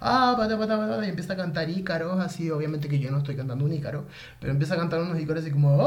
[0.00, 0.36] ah,
[1.02, 4.04] y empieza a cantar ícaros, así, obviamente que yo no estoy cantando un ícaro,
[4.40, 5.78] pero empieza a cantar unos ícaros así como,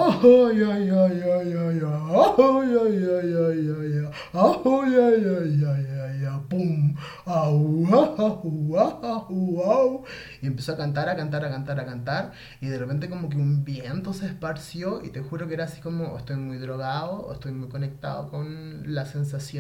[10.41, 13.37] y empezó a cantar, a cantar, a cantar, a cantar, y de repente como que
[13.37, 17.51] un viento se esparció, y te juro que era así como, estoy muy drogado, estoy
[17.51, 19.50] muy conectado con la sensación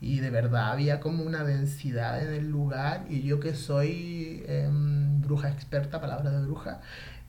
[0.00, 5.20] y de verdad había como una densidad en el lugar y yo que soy em,
[5.20, 6.80] bruja experta, palabra de bruja,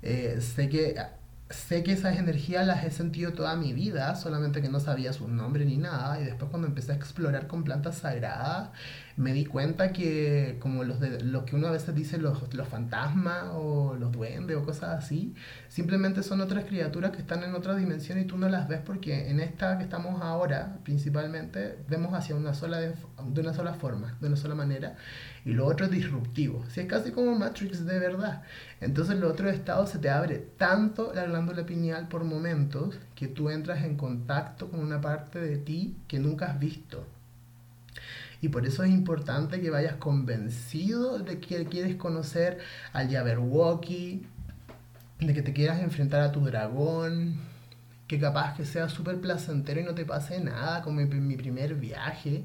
[0.02, 0.96] eh, sé que
[1.54, 5.28] sé que esas energías las he sentido toda mi vida, solamente que no sabía su
[5.28, 6.19] nombre ni nada.
[6.19, 8.69] Y después cuando empecé a explorar con plantas sagradas,
[9.15, 12.67] me di cuenta que como los, de, los que uno a veces dice los, los
[12.67, 15.36] fantasmas o los duendes o cosas así,
[15.67, 19.30] simplemente son otras criaturas que están en otra dimensión y tú no las ves porque
[19.30, 22.93] en esta que estamos ahora, principalmente, vemos hacia una sola, de,
[23.39, 24.95] una sola forma, de una sola manera.
[25.45, 26.63] Y lo otro es disruptivo.
[26.69, 28.43] Si es casi como Matrix de verdad.
[28.82, 33.49] Entonces lo otro estado se te abre tanto la glándula pineal por momentos que tú
[33.49, 37.06] entras en contacto con una parte de ti que nunca has visto.
[38.43, 42.58] Y por eso es importante que vayas convencido de que quieres conocer
[42.91, 44.27] al Jabberwocky,
[45.21, 47.38] de que te quieras enfrentar a tu dragón,
[48.06, 51.75] que capaz que sea súper placentero y no te pase nada, como en mi primer
[51.75, 52.43] viaje,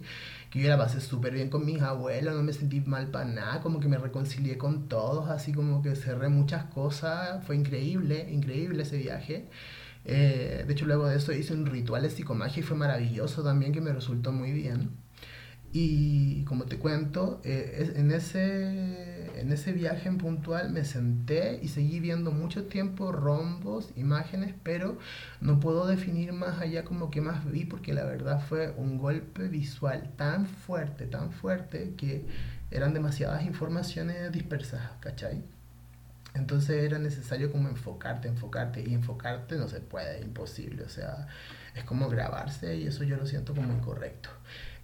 [0.51, 3.61] que yo la pasé súper bien con mis abuelos, no me sentí mal para nada,
[3.61, 8.85] como que me reconcilié con todos, así como que cerré muchas cosas, fue increíble, increíble
[8.85, 9.47] ese viaje.
[10.05, 13.73] Eh, de hecho, luego de eso hice un ritual de psicomagia y fue maravilloso también,
[13.73, 15.08] que me resultó muy bien.
[15.73, 21.69] Y como te cuento, eh, en, ese, en ese viaje en puntual me senté y
[21.69, 24.99] seguí viendo mucho tiempo rombos, imágenes, pero
[25.43, 29.49] no puedo definir más allá como que más vi porque la verdad fue un golpe
[29.49, 32.25] visual tan fuerte, tan fuerte que
[32.71, 35.43] eran demasiadas informaciones dispersas, ¿cachai?
[36.35, 41.27] Entonces era necesario como enfocarte, enfocarte y enfocarte no se puede, imposible, o sea,
[41.75, 44.31] es como grabarse y eso yo lo siento como incorrecto.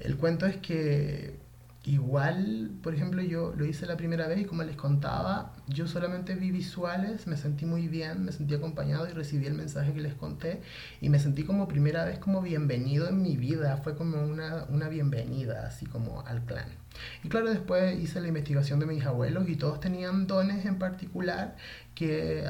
[0.01, 1.39] El cuento es que
[1.85, 6.35] igual, por ejemplo, yo lo hice la primera vez y como les contaba, yo solamente
[6.35, 10.15] vi visuales, me sentí muy bien, me sentí acompañado y recibí el mensaje que les
[10.15, 10.63] conté
[11.01, 14.89] y me sentí como primera vez como bienvenido en mi vida, fue como una, una
[14.89, 16.84] bienvenida así como al clan.
[17.23, 21.57] Y claro, después hice la investigación de mis abuelos y todos tenían dones en particular
[21.95, 22.45] que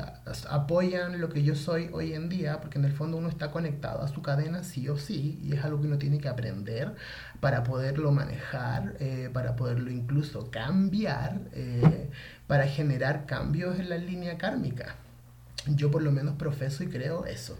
[0.48, 4.02] apoyan lo que yo soy hoy en día, porque en el fondo uno está conectado
[4.02, 6.94] a su cadena sí o sí, y es algo que uno tiene que aprender
[7.40, 12.10] para poderlo manejar, eh, para poderlo incluso cambiar, eh,
[12.46, 14.96] para generar cambios en la línea kármica.
[15.66, 17.58] Yo por lo menos profeso y creo eso.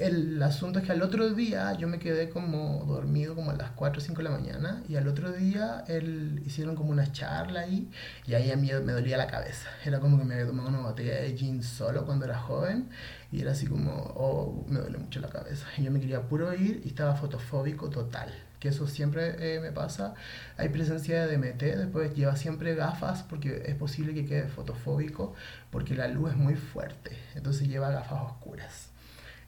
[0.00, 3.72] El asunto es que al otro día yo me quedé como dormido como a las
[3.72, 7.60] 4 o 5 de la mañana y al otro día él, hicieron como una charla
[7.60, 7.90] ahí
[8.26, 9.68] y ahí a mí me dolía la cabeza.
[9.84, 12.88] Era como que me había tomado una botella de gin solo cuando era joven
[13.30, 15.66] y era así como, oh, me duele mucho la cabeza.
[15.76, 18.32] Y yo me quería puro ir y estaba fotofóbico total.
[18.58, 20.14] Que eso siempre eh, me pasa.
[20.56, 25.34] Hay presencia de DMT, después lleva siempre gafas porque es posible que quede fotofóbico
[25.70, 27.18] porque la luz es muy fuerte.
[27.34, 28.89] Entonces lleva gafas oscuras.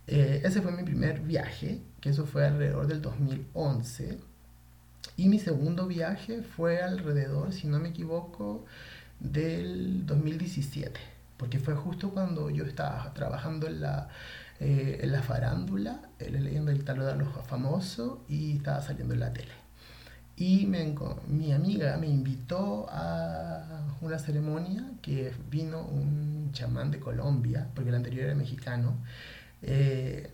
[0.06, 4.18] Eh, ese fue mi primer viaje, que eso fue alrededor del 2011.
[5.16, 8.64] Y mi segundo viaje fue alrededor, si no me equivoco,
[9.20, 10.98] del 2017,
[11.36, 14.08] porque fue justo cuando yo estaba trabajando en la,
[14.58, 19.20] eh, en la farándula, eh, leyendo el talón de los famosos y estaba saliendo en
[19.20, 19.52] la tele.
[20.36, 20.94] Y me,
[21.28, 27.96] mi amiga me invitó a una ceremonia que vino un chamán de Colombia, porque el
[27.96, 28.96] anterior era mexicano,
[29.62, 30.31] eh,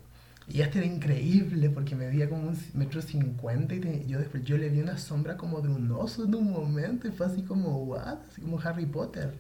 [0.47, 4.71] Y este era increíble porque medía como un metro cincuenta y yo después yo le
[4.71, 8.19] vi una sombra como de un oso en un momento fue así como, what?
[8.31, 9.35] Así como Harry Potter.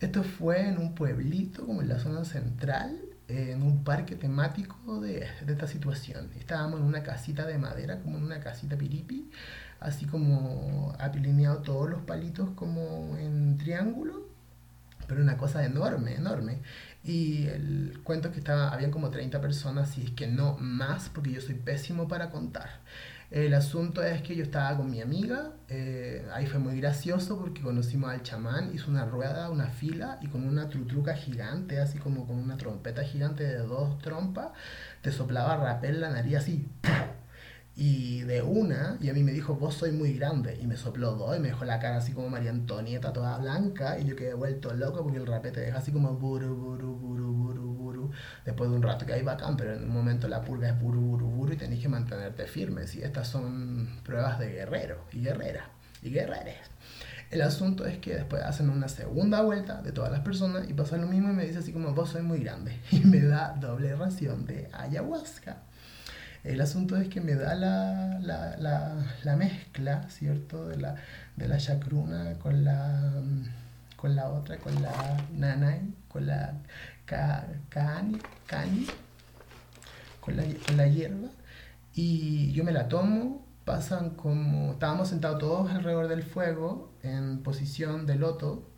[0.00, 5.26] Esto fue en un pueblito como en la zona central, en un parque temático de,
[5.46, 6.28] de esta situación.
[6.38, 9.30] Estábamos en una casita de madera, como en una casita piripi,
[9.80, 14.28] así como alineado todos los palitos como en triángulo,
[15.06, 16.58] pero una cosa enorme, enorme.
[17.06, 21.08] Y el cuento es que estaba, habían como 30 personas, y es que no más,
[21.08, 22.80] porque yo soy pésimo para contar.
[23.30, 27.60] El asunto es que yo estaba con mi amiga, eh, ahí fue muy gracioso porque
[27.60, 32.26] conocimos al chamán, hizo una rueda, una fila y con una trutruca gigante, así como
[32.26, 34.50] con una trompeta gigante de dos trompas,
[35.02, 36.68] te soplaba rapel la nariz así.
[37.78, 40.58] Y de una, y a mí me dijo, vos soy muy grande.
[40.60, 43.98] Y me sopló dos y me dejó la cara así como María Antonieta, toda blanca.
[43.98, 47.32] Y yo quedé vuelto loco porque el rapé te deja así como buru, buru, buru,
[47.32, 48.10] buru, buru.
[48.46, 51.00] Después de un rato que hay bacán, pero en un momento la purga es buru,
[51.00, 52.82] buru, buru y tenés que mantenerte firme.
[52.94, 55.68] Y estas son pruebas de guerrero y guerrera
[56.02, 56.56] y guerreres.
[57.30, 60.96] El asunto es que después hacen una segunda vuelta de todas las personas y pasa
[60.96, 62.80] lo mismo y me dice así como, vos soy muy grande.
[62.90, 65.65] Y me da doble ración de ayahuasca.
[66.46, 70.68] El asunto es que me da la, la, la, la mezcla, ¿cierto?
[70.68, 70.94] De la,
[71.34, 73.12] de la chacruna con la,
[73.96, 74.92] con la otra, con la
[75.34, 76.54] nanay, con la
[77.04, 78.86] cani, cani,
[80.20, 81.28] con la, con la hierba.
[81.94, 84.74] Y yo me la tomo, pasan como...
[84.74, 88.70] Estábamos sentados todos alrededor del fuego en posición de loto.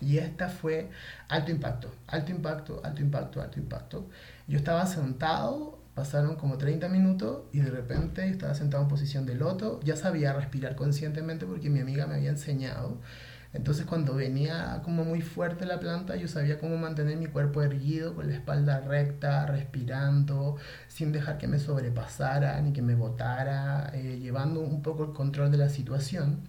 [0.00, 0.90] Y esta fue
[1.28, 4.10] alto impacto, alto impacto, alto impacto, alto impacto.
[4.48, 9.34] Yo estaba sentado Pasaron como 30 minutos y de repente estaba sentado en posición de
[9.34, 9.80] loto.
[9.82, 13.00] Ya sabía respirar conscientemente porque mi amiga me había enseñado.
[13.54, 18.14] Entonces cuando venía como muy fuerte la planta, yo sabía cómo mantener mi cuerpo erguido,
[18.14, 20.56] con la espalda recta, respirando,
[20.86, 25.50] sin dejar que me sobrepasara ni que me botara, eh, llevando un poco el control
[25.50, 26.42] de la situación.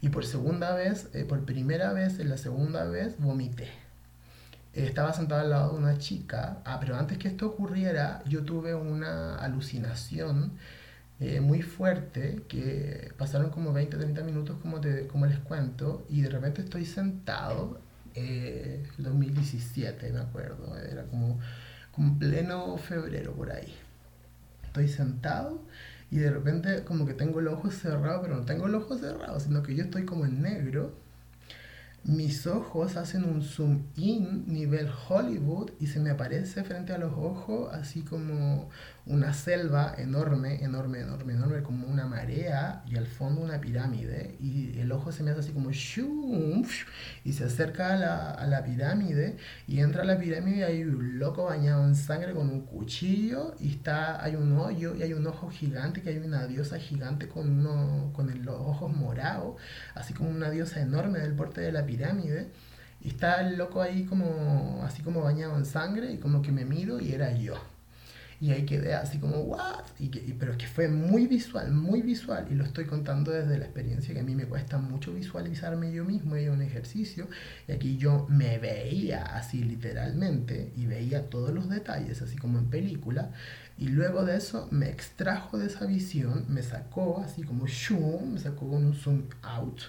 [0.00, 3.68] Y por segunda vez, eh, por primera vez, en la segunda vez, vomité
[4.72, 6.58] estaba sentado al lado de una chica.
[6.64, 10.52] Ah, pero antes que esto ocurriera, yo tuve una alucinación
[11.20, 16.30] eh, muy fuerte que pasaron como 20, 30 minutos, como, como les cuento, y de
[16.30, 17.80] repente estoy sentado,
[18.14, 21.38] eh, 2017, me acuerdo, era como,
[21.92, 23.74] como pleno febrero por ahí.
[24.64, 25.60] Estoy sentado
[26.10, 29.38] y de repente como que tengo el ojo cerrado, pero no tengo el ojo cerrado,
[29.40, 30.94] sino que yo estoy como en negro
[32.04, 37.12] mis ojos hacen un zoom in nivel Hollywood y se me aparece frente a los
[37.12, 38.70] ojos así como
[39.06, 44.78] una selva enorme, enorme, enorme, enorme, como una marea y al fondo una pirámide y
[44.78, 46.64] el ojo se me hace así como shum,
[47.24, 49.36] y se acerca a la, a la pirámide
[49.66, 53.54] y entra a la pirámide y hay un loco bañado en sangre con un cuchillo
[53.58, 57.28] y está, hay un hoyo y hay un ojo gigante, que hay una diosa gigante
[57.28, 59.56] con, uno, con los ojos morados,
[59.94, 62.50] así como una diosa enorme del porte de la pirámide.
[63.02, 66.64] Y está el loco ahí como, así como bañado en sangre y como que me
[66.64, 67.54] miro y era yo.
[68.40, 69.84] Y ahí quedé así como, ¿what?
[69.98, 72.46] Y que, pero es que fue muy visual, muy visual.
[72.50, 76.04] Y lo estoy contando desde la experiencia que a mí me cuesta mucho visualizarme yo
[76.06, 76.36] mismo.
[76.38, 77.28] Y un ejercicio.
[77.68, 80.72] Y aquí yo me veía así literalmente.
[80.74, 83.30] Y veía todos los detalles, así como en película.
[83.76, 88.38] Y luego de eso me extrajo de esa visión, me sacó así como shum, me
[88.38, 89.80] sacó con un zoom out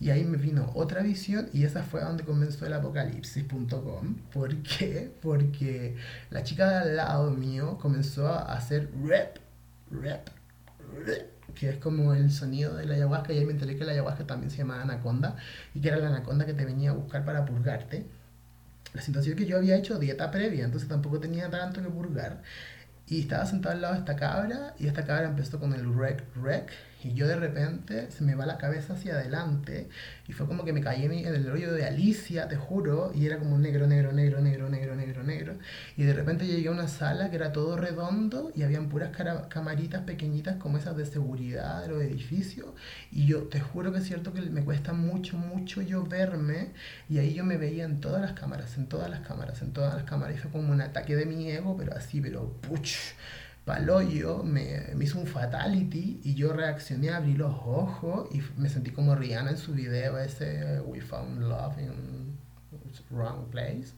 [0.00, 4.14] y ahí me vino otra visión y esa fue donde comenzó el apocalipsis.com.
[4.32, 5.12] ¿Por qué?
[5.20, 5.96] Porque
[6.30, 9.38] la chica de al lado mío comenzó a hacer rep,
[9.90, 10.28] rep,
[11.04, 13.32] rep, que es como el sonido de la ayahuasca.
[13.32, 15.36] Y ahí me enteré que la ayahuasca también se llamaba anaconda
[15.74, 18.06] y que era la anaconda que te venía a buscar para purgarte.
[18.94, 22.42] La situación es que yo había hecho dieta previa, entonces tampoco tenía tanto que purgar.
[23.08, 26.22] Y estaba sentado al lado de esta cabra y esta cabra empezó con el rec,
[26.36, 26.70] rec
[27.02, 29.88] y yo de repente se me va la cabeza hacia adelante
[30.26, 33.38] y fue como que me caí en el rollo de Alicia, te juro, y era
[33.38, 35.54] como negro, negro, negro, negro, negro, negro, negro.
[35.96, 39.10] Y de repente llegué a una sala que era todo redondo y habían puras
[39.48, 42.66] camaritas pequeñitas como esas de seguridad de los edificios.
[43.12, 46.72] Y yo te juro que es cierto que me cuesta mucho, mucho yo verme
[47.08, 49.94] y ahí yo me veía en todas las cámaras, en todas las cámaras, en todas
[49.94, 50.36] las cámaras.
[50.36, 53.14] Y fue como un ataque de mi ego, pero así, pero puch
[53.68, 58.92] Paloyo me, me, hizo un fatality y yo reaccioné, abrí los ojos y me sentí
[58.92, 62.38] como Rihanna en su video ese We Found Love in
[63.10, 63.92] Wrong Place.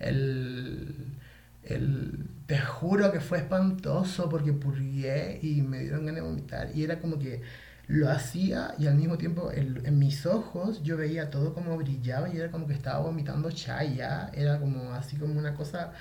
[0.00, 1.14] El,
[1.62, 6.70] el, te juro que fue espantoso porque purgué y me dieron ganas de vomitar.
[6.74, 7.42] Y era como que
[7.86, 12.38] lo hacía y al mismo tiempo en mis ojos yo veía todo como brillaba y
[12.38, 15.92] era como que estaba vomitando chaya, era como así como una cosa,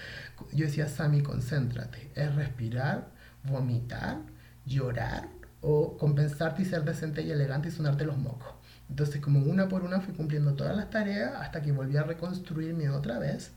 [0.53, 3.10] yo decía, Sammy, concéntrate, es respirar,
[3.43, 4.19] vomitar,
[4.65, 5.27] llorar
[5.61, 8.53] o compensarte y ser decente y elegante y sonarte los mocos.
[8.89, 12.89] Entonces como una por una fui cumpliendo todas las tareas hasta que volví a reconstruirme
[12.89, 13.51] otra vez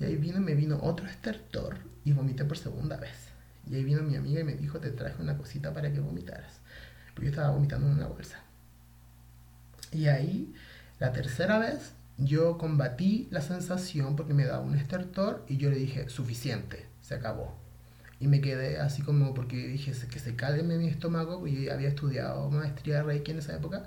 [0.00, 3.28] y ahí vino, me vino otro estertor y vomité por segunda vez.
[3.70, 6.60] Y ahí vino mi amiga y me dijo, te traje una cosita para que vomitaras.
[7.14, 8.40] Porque yo estaba vomitando en una bolsa.
[9.92, 10.52] Y ahí,
[10.98, 15.76] la tercera vez, yo combatí la sensación porque me daba un estertor y yo le
[15.76, 17.63] dije, suficiente, se acabó.
[18.20, 22.50] Y me quedé así como porque dije que se calme mi estómago, yo había estudiado
[22.50, 23.84] maestría de Reiki en esa época,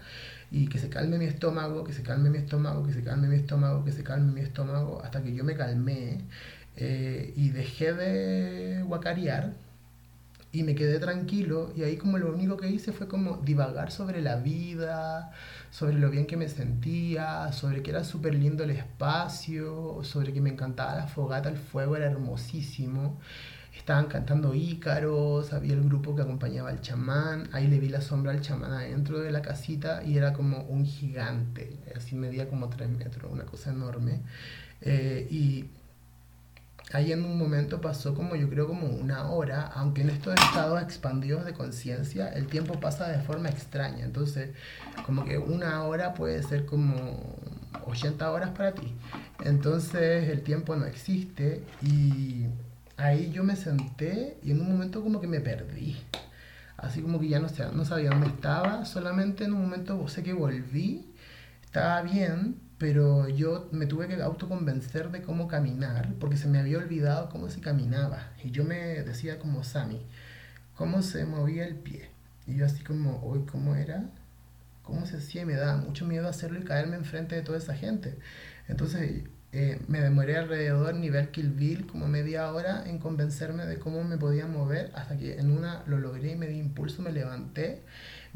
[0.51, 3.35] y que se calme mi estómago, que se calme mi estómago, que se calme mi
[3.35, 6.21] estómago, que se calme mi estómago, hasta que yo me calmé
[6.75, 9.53] eh, y dejé de guacarear
[10.51, 14.21] y me quedé tranquilo y ahí como lo único que hice fue como divagar sobre
[14.21, 15.31] la vida,
[15.71, 20.41] sobre lo bien que me sentía, sobre que era súper lindo el espacio, sobre que
[20.41, 23.19] me encantaba la fogata, el fuego era hermosísimo.
[23.77, 28.31] Estaban cantando ícaros, había el grupo que acompañaba al chamán, ahí le vi la sombra
[28.31, 32.89] al chamán adentro de la casita y era como un gigante, así medía como tres
[32.89, 34.21] metros, una cosa enorme.
[34.81, 35.69] Eh, y
[36.91, 40.81] ahí en un momento pasó como yo creo como una hora, aunque en estos estados
[40.81, 44.49] expandidos de conciencia el tiempo pasa de forma extraña, entonces
[45.05, 47.35] como que una hora puede ser como
[47.85, 48.93] 80 horas para ti,
[49.43, 52.45] entonces el tiempo no existe y
[52.97, 55.97] ahí yo me senté y en un momento como que me perdí,
[56.77, 60.33] así como que ya no, no sabía dónde estaba, solamente en un momento sé que
[60.33, 61.05] volví,
[61.63, 66.77] estaba bien, pero yo me tuve que autoconvencer de cómo caminar, porque se me había
[66.77, 68.31] olvidado cómo se caminaba.
[68.43, 70.05] Y yo me decía como Sammy,
[70.75, 72.09] cómo se movía el pie.
[72.45, 74.09] Y yo así como, hoy, ¿cómo era?
[74.83, 75.41] ¿Cómo se hacía?
[75.41, 78.17] Y me daba mucho miedo hacerlo y caerme enfrente de toda esa gente.
[78.67, 79.23] Entonces
[79.57, 84.17] eh, me demoré alrededor, nivel Kill Bill, como media hora en convencerme de cómo me
[84.17, 87.83] podía mover, hasta que en una lo logré y me di impulso, me levanté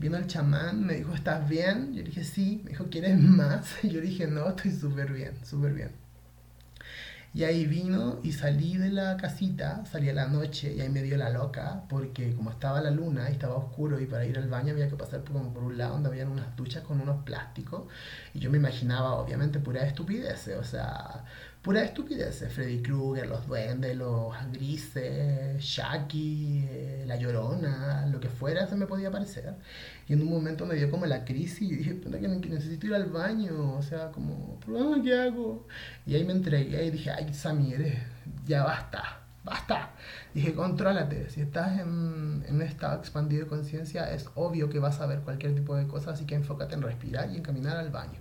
[0.01, 1.93] Vino el chamán, me dijo, ¿estás bien?
[1.93, 2.61] Yo dije, sí.
[2.63, 3.84] Me dijo, ¿quieres más?
[3.84, 5.91] Y yo dije, no, estoy súper bien, súper bien.
[7.34, 11.02] Y ahí vino y salí de la casita, salí a la noche y ahí me
[11.02, 14.50] dio la loca porque como estaba la luna y estaba oscuro y para ir al
[14.50, 17.84] baño había que pasar por, por un lado donde habían unas duchas con unos plásticos
[18.34, 21.24] y yo me imaginaba obviamente pura estupidez, o sea,
[21.62, 22.43] pura estupidez.
[22.53, 28.88] Freddy Krueger, los duendes, los grises, Shaki, eh, la llorona, lo que fuera se me
[28.88, 29.55] podía parecer.
[30.07, 33.05] Y en un momento me dio como la crisis y dije, que necesito ir al
[33.05, 34.59] baño, o sea, como,
[35.03, 35.68] ¿qué hago?
[36.05, 37.76] Y ahí me entregué y dije, ay, Sammy,
[38.45, 39.18] ya basta.
[39.43, 39.91] Basta.
[40.34, 41.30] Dije, contrólate.
[41.30, 45.22] Si estás en, en un estado expandido de conciencia, es obvio que vas a ver
[45.22, 48.20] cualquier tipo de cosa, así que enfócate en respirar y en caminar al baño.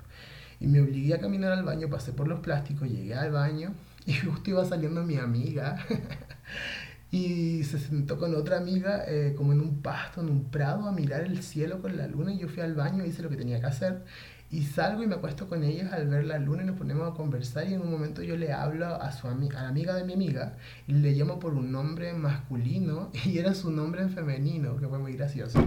[0.61, 3.73] Y me obligué a caminar al baño, pasé por los plásticos, llegué al baño
[4.07, 5.85] y justo iba saliendo mi amiga
[7.11, 10.93] y se sentó con otra amiga eh, como en un pasto, en un prado, a
[10.93, 13.61] mirar el cielo con la luna y yo fui al baño, hice lo que tenía
[13.61, 14.05] que hacer
[14.51, 17.15] y salgo y me acuesto con ellas al ver la luna y nos ponemos a
[17.15, 20.15] conversar y en un momento yo le hablo a, su a la amiga de mi
[20.15, 20.57] amiga
[20.89, 24.99] y le llamo por un nombre masculino y era su nombre en femenino, que fue
[24.99, 25.63] muy gracioso.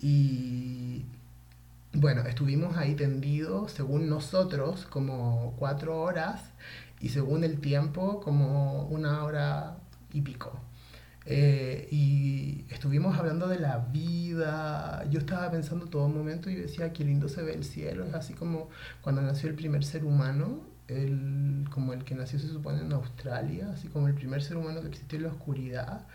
[0.00, 1.04] Y
[1.96, 6.42] bueno, estuvimos ahí tendidos, según nosotros, como cuatro horas
[7.00, 9.78] y según el tiempo, como una hora
[10.12, 10.60] y pico.
[11.24, 15.04] Eh, y estuvimos hablando de la vida.
[15.10, 18.04] Yo estaba pensando todo el momento y decía, qué lindo se ve el cielo.
[18.04, 18.68] Es así como
[19.00, 20.60] cuando nació el primer ser humano,
[21.70, 24.88] como el que nació se supone en Australia, así como el primer ser humano que
[24.88, 26.06] existió en la oscuridad.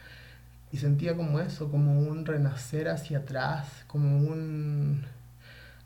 [0.72, 5.04] Y sentía como eso, como un renacer hacia atrás, como un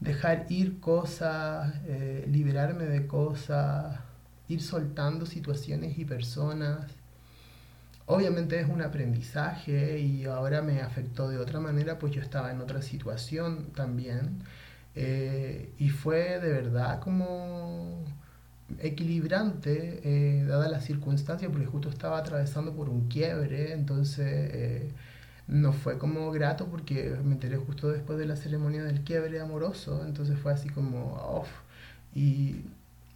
[0.06, 3.99] dejar ir cosas, eh, liberarme de cosas,
[4.47, 6.86] ir soltando situaciones y personas.
[8.06, 12.62] Obviamente es un aprendizaje y ahora me afectó de otra manera, pues yo estaba en
[12.62, 14.43] otra situación también.
[14.95, 18.03] Eh, y fue de verdad como
[18.80, 24.93] equilibrante, eh, dada la circunstancia, porque justo estaba atravesando por un quiebre, entonces
[25.48, 30.04] no fue como grato porque me enteré justo después de la ceremonia del quiebre amoroso,
[30.06, 31.50] entonces fue así como off.
[32.14, 32.62] Y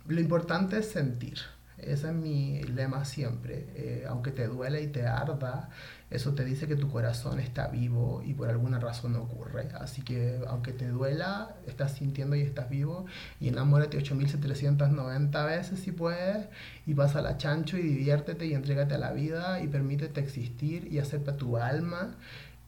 [0.07, 1.39] lo importante es sentir,
[1.83, 5.69] ese es mi lema siempre, eh, aunque te duele y te arda,
[6.09, 9.69] eso te dice que tu corazón está vivo y por alguna razón ocurre.
[9.79, 13.05] Así que aunque te duela, estás sintiendo y estás vivo.
[13.39, 16.47] Y enamórate 8790 veces si puedes
[16.87, 20.91] y vas a la chancho y diviértete y entrégate a la vida y permítete existir
[20.91, 22.15] y acepta tu alma.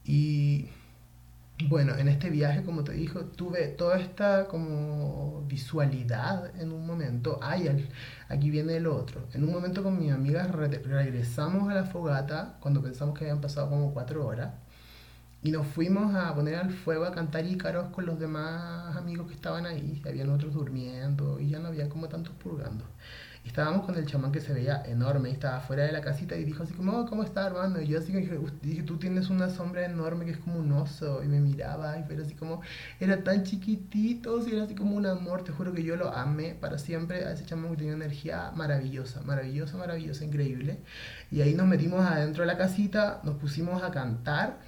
[0.05, 0.69] Y
[1.67, 7.39] bueno, en este viaje, como te dijo, tuve toda esta como visualidad en un momento.
[7.41, 7.87] Ay,
[8.29, 9.27] aquí viene el otro.
[9.33, 13.69] En un momento con mis amigas regresamos a la fogata cuando pensamos que habían pasado
[13.69, 14.53] como cuatro horas.
[15.43, 19.33] Y nos fuimos a poner al fuego a cantar ícaros con los demás amigos que
[19.33, 20.01] estaban ahí.
[20.05, 22.85] Habían otros durmiendo y ya no había como tantos purgando
[23.45, 26.63] estábamos con el chamán que se veía enorme, estaba fuera de la casita y dijo
[26.63, 27.81] así como, oh, ¿cómo está hermano?
[27.81, 31.23] Y yo así que dije, tú tienes una sombra enorme que es como un oso,
[31.23, 32.61] y me miraba, y pero así como,
[32.99, 36.55] era tan chiquitito, y era así como un amor, te juro que yo lo amé
[36.55, 40.79] para siempre a ese chamán que tenía energía maravillosa, maravillosa, maravillosa, increíble.
[41.31, 44.59] Y ahí nos metimos adentro de la casita, nos pusimos a cantar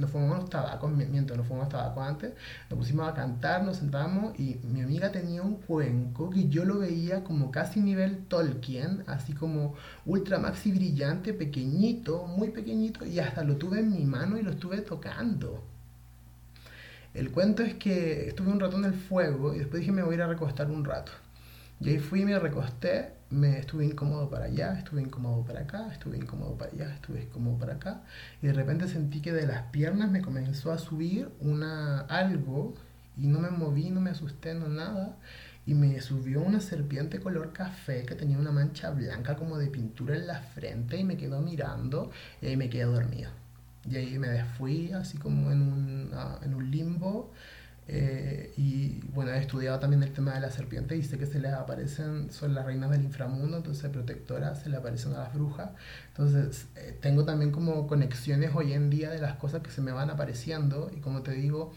[0.00, 2.32] nos fumamos tabacos, miento, nos fumamos tabaco antes,
[2.68, 6.78] nos pusimos a cantar, nos sentamos y mi amiga tenía un cuenco que yo lo
[6.78, 9.74] veía como casi nivel Tolkien, así como
[10.06, 14.50] ultra maxi brillante, pequeñito, muy pequeñito, y hasta lo tuve en mi mano y lo
[14.50, 15.62] estuve tocando.
[17.12, 20.12] El cuento es que estuve un rato en el fuego y después dije me voy
[20.12, 21.12] a ir a recostar un rato.
[21.80, 26.18] Y ahí fui me recosté, me estuve incómodo para allá, estuve incómodo para acá, estuve
[26.18, 28.02] incómodo para allá, estuve incómodo para acá.
[28.42, 32.74] Y de repente sentí que de las piernas me comenzó a subir una algo
[33.16, 35.16] y no me moví, no me asusté, no nada.
[35.64, 40.16] Y me subió una serpiente color café que tenía una mancha blanca como de pintura
[40.16, 42.10] en la frente y me quedó mirando
[42.42, 43.30] y ahí me quedé dormido.
[43.88, 47.32] Y ahí me fui así como en un, ah, en un limbo
[47.92, 51.40] eh, y bueno, he estudiado también el tema de la serpiente y sé que se
[51.40, 55.72] les aparecen, son las reinas del inframundo, entonces protectoras, se le aparecen a las brujas.
[56.08, 59.90] Entonces eh, tengo también como conexiones hoy en día de las cosas que se me
[59.90, 61.72] van apareciendo y como te digo,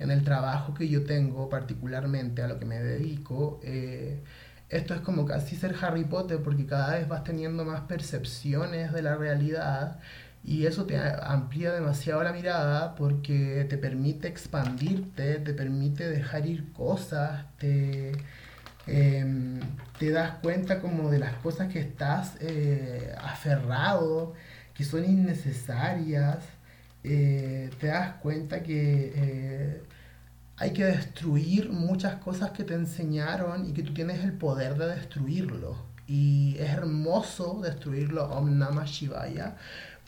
[0.00, 4.20] en el trabajo que yo tengo particularmente a lo que me dedico, eh,
[4.68, 9.02] esto es como casi ser Harry Potter porque cada vez vas teniendo más percepciones de
[9.02, 10.00] la realidad
[10.44, 16.72] y eso te amplía demasiado la mirada porque te permite expandirte, te permite dejar ir
[16.72, 18.12] cosas, te,
[18.86, 19.60] em,
[19.98, 24.34] te das cuenta como de las cosas que estás eh, aferrado,
[24.74, 26.38] que son innecesarias,
[27.04, 29.82] eh, te das cuenta que eh,
[30.56, 34.86] hay que destruir muchas cosas que te enseñaron y que tú tienes el poder de
[34.88, 35.76] destruirlo.
[36.06, 39.56] Y es hermoso destruirlo, Om Shivaya,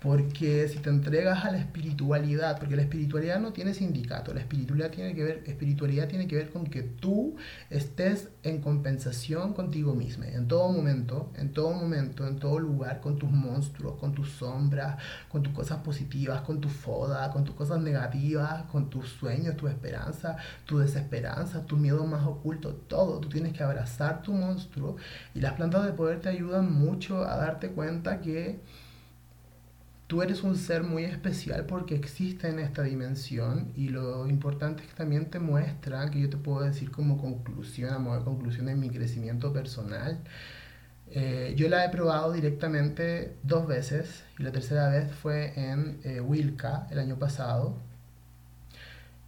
[0.04, 4.90] porque si te entregas a la espiritualidad, porque la espiritualidad no tiene sindicato, la espiritualidad
[4.90, 7.36] tiene que ver, espiritualidad tiene que ver con que tú
[7.70, 13.16] estés en compensación contigo mismo, en todo momento, en todo momento, en todo lugar, con
[13.16, 14.98] tus monstruos, con tus sombras,
[15.30, 19.68] con tus cosas positivas, con tu foda, con tus cosas negativas, con tus sueños, tu
[19.68, 20.36] esperanza,
[20.66, 23.20] tu desesperanza, tu miedo más oculto, todo.
[23.20, 24.96] Tú tienes que abrazar tu monstruo
[25.34, 28.60] y las plantas de poder te ayudan mucho a darte cuenta que
[30.06, 34.90] tú eres un ser muy especial porque existe en esta dimensión y lo importante es
[34.90, 38.68] que también te muestra, que yo te puedo decir como conclusión, a modo de conclusión
[38.68, 40.20] en mi crecimiento personal.
[41.10, 46.20] Eh, yo la he probado directamente dos veces y la tercera vez fue en eh,
[46.20, 47.76] Wilca el año pasado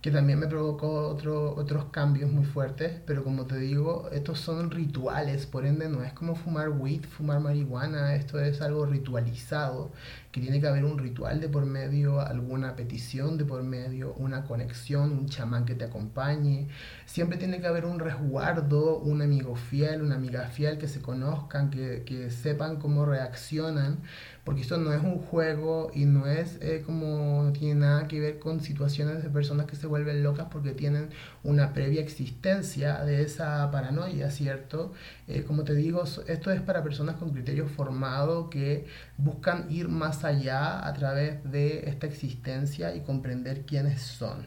[0.07, 4.71] que también me provocó otro, otros cambios muy fuertes, pero como te digo, estos son
[4.71, 9.91] rituales, por ende no es como fumar weed, fumar marihuana, esto es algo ritualizado,
[10.31, 14.45] que tiene que haber un ritual de por medio, alguna petición de por medio, una
[14.45, 16.69] conexión, un chamán que te acompañe,
[17.05, 21.71] siempre tiene que haber un resguardo, un amigo fiel, una amiga fiel, que se conozcan,
[21.71, 23.99] que, que sepan cómo reaccionan,
[24.47, 28.21] porque esto no es un juego y no es eh, como, no tiene nada que
[28.21, 31.11] ver con situaciones de personas que se vuelven locas porque tienen
[31.43, 34.93] una previa existencia de esa paranoia, ¿cierto?
[35.27, 38.87] Eh, como te digo, esto es para personas con criterio formado que
[39.19, 44.47] buscan ir más allá a través de esta existencia y comprender quiénes son.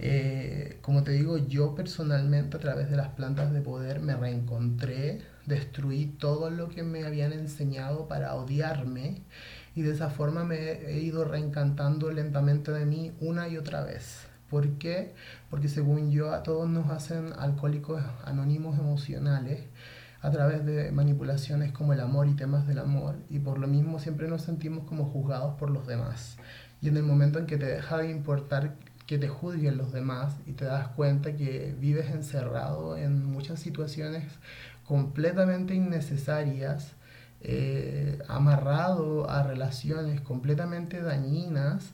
[0.00, 5.20] Eh, como te digo, yo personalmente a través de las plantas de poder me reencontré
[5.48, 9.22] destruí todo lo que me habían enseñado para odiarme
[9.74, 14.26] y de esa forma me he ido reencantando lentamente de mí una y otra vez.
[14.50, 15.14] ¿Por qué?
[15.50, 19.60] Porque según yo a todos nos hacen alcohólicos anónimos emocionales
[20.20, 23.98] a través de manipulaciones como el amor y temas del amor y por lo mismo
[23.98, 26.38] siempre nos sentimos como juzgados por los demás.
[26.80, 28.74] Y en el momento en que te deja de importar
[29.08, 34.24] que te juzguen los demás y te das cuenta que vives encerrado en muchas situaciones
[34.88, 36.94] completamente innecesarias,
[37.42, 41.92] eh, amarrado a relaciones completamente dañinas,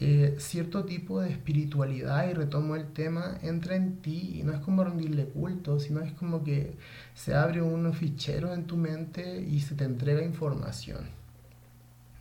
[0.00, 4.60] eh, cierto tipo de espiritualidad, y retomo el tema, entra en ti y no es
[4.60, 6.76] como rendirle culto, sino es como que
[7.14, 11.08] se abre un fichero en tu mente y se te entrega información.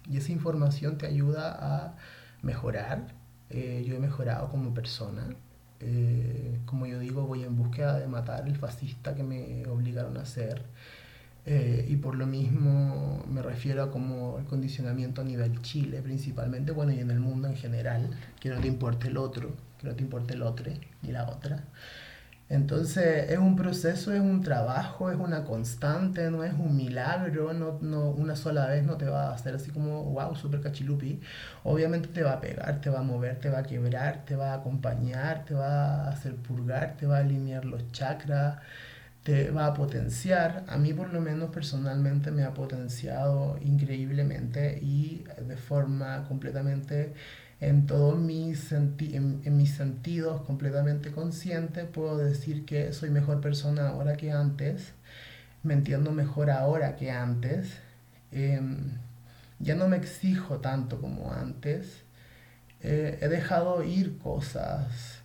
[0.10, 1.98] Y esa información te ayuda a
[2.42, 3.14] mejorar,
[3.50, 5.36] eh, yo he mejorado como persona.
[5.88, 10.22] Eh, como yo digo, voy en búsqueda de matar el fascista que me obligaron a
[10.22, 10.64] hacer.
[11.48, 16.72] Eh, y por lo mismo me refiero a como el condicionamiento a nivel Chile principalmente,
[16.72, 18.10] bueno, y en el mundo en general,
[18.40, 20.72] que no te importe el otro, que no te importe el otro
[21.04, 21.64] ni la otra.
[22.48, 27.80] Entonces es un proceso, es un trabajo, es una constante, no es un milagro, no,
[27.82, 31.22] no, una sola vez no te va a hacer así como, wow, super cachilupi.
[31.64, 34.52] Obviamente te va a pegar, te va a mover, te va a quebrar, te va
[34.54, 38.60] a acompañar, te va a hacer purgar, te va a alinear los chakras,
[39.24, 40.66] te va a potenciar.
[40.68, 47.14] A mí por lo menos personalmente me ha potenciado increíblemente y de forma completamente
[47.66, 54.18] en todos mis, en, mis sentidos completamente consciente, puedo decir que soy mejor persona ahora
[54.18, 54.94] que antes,
[55.64, 57.80] me entiendo mejor ahora que antes,
[58.32, 58.92] em,
[59.60, 62.04] ya no me exijo tanto como antes,
[62.82, 65.22] eh, he dejado ir cosas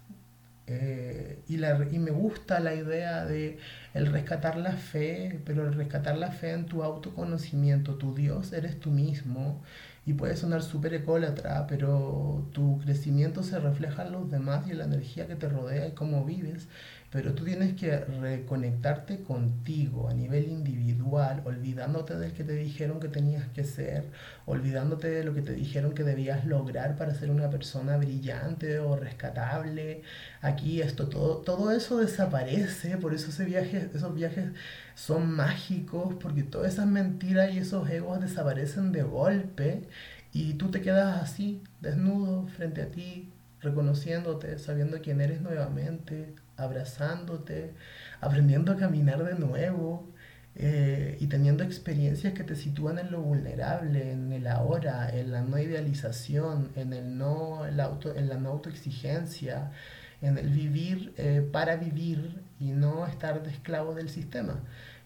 [0.66, 3.58] eh, y, la, y me gusta la idea de
[3.92, 8.80] el rescatar la fe, pero el rescatar la fe en tu autoconocimiento, tu Dios eres
[8.80, 9.60] tú mismo
[10.06, 14.78] y puede sonar súper ecólatra, pero tu crecimiento se refleja en los demás y en
[14.78, 16.68] la energía que te rodea y cómo vives.
[17.10, 23.08] Pero tú tienes que reconectarte contigo a nivel individual, olvidándote del que te dijeron que
[23.08, 24.04] tenías que ser,
[24.46, 28.94] olvidándote de lo que te dijeron que debías lograr para ser una persona brillante o
[28.96, 30.02] rescatable.
[30.40, 34.52] Aquí esto, todo, todo eso desaparece, por eso esos viajes
[34.94, 39.88] son mágicos, porque todas esas mentiras y esos egos desaparecen de golpe
[40.32, 47.74] y tú te quedas así, desnudo, frente a ti, reconociéndote, sabiendo quién eres nuevamente, abrazándote,
[48.20, 50.10] aprendiendo a caminar de nuevo
[50.56, 55.42] eh, y teniendo experiencias que te sitúan en lo vulnerable, en el ahora, en la
[55.42, 59.70] no idealización, en, el no, el auto, en la no autoexigencia,
[60.20, 64.60] en el vivir eh, para vivir y no estar de esclavo del sistema.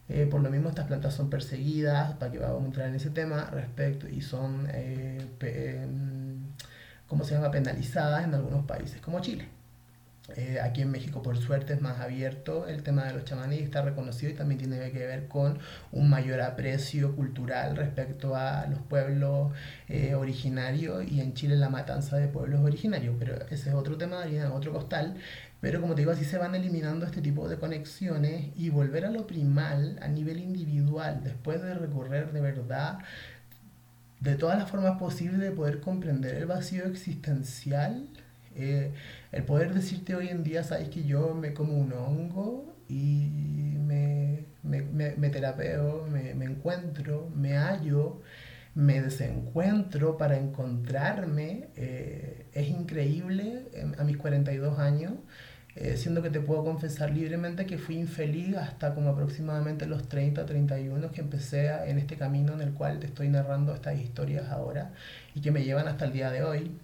[0.08, 3.10] Eh, por lo mismo estas plantas son perseguidas, para que vamos a entrar en ese
[3.10, 6.52] tema, respecto, y son, em,
[7.06, 9.53] ¿cómo se llama?, penalizadas en algunos países como Chile.
[10.36, 13.62] Eh, aquí en México, por suerte, es más abierto el tema de los chamanes y
[13.62, 15.58] está reconocido y también tiene que ver con
[15.92, 19.52] un mayor aprecio cultural respecto a los pueblos
[19.88, 23.16] eh, originarios y en Chile la matanza de pueblos originarios.
[23.18, 25.16] Pero ese es otro tema, otro costal.
[25.60, 29.10] Pero como te digo, así se van eliminando este tipo de conexiones y volver a
[29.10, 32.98] lo primal a nivel individual, después de recorrer de verdad
[34.20, 38.08] de todas las formas posibles de poder comprender el vacío existencial.
[38.56, 38.92] Eh,
[39.34, 43.28] el poder decirte hoy en día, sabes que yo me como un hongo y
[43.84, 44.82] me, me,
[45.16, 48.20] me, terapeo, me, encuentro, me hallo,
[48.76, 53.64] me desencuentro para encontrarme, eh, es increíble
[53.98, 55.12] a mis 42 años.
[55.76, 60.46] Eh, siendo que te puedo confesar libremente que fui infeliz hasta como aproximadamente los 30,
[60.46, 64.92] 31 que empecé en este camino en el cual te estoy narrando estas historias ahora
[65.34, 66.78] y que me llevan hasta el día de hoy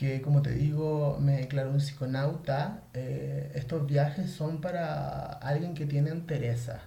[0.00, 5.84] que como te digo me declaro un psiconauta, eh, estos viajes son para alguien que
[5.84, 6.80] tiene entereza.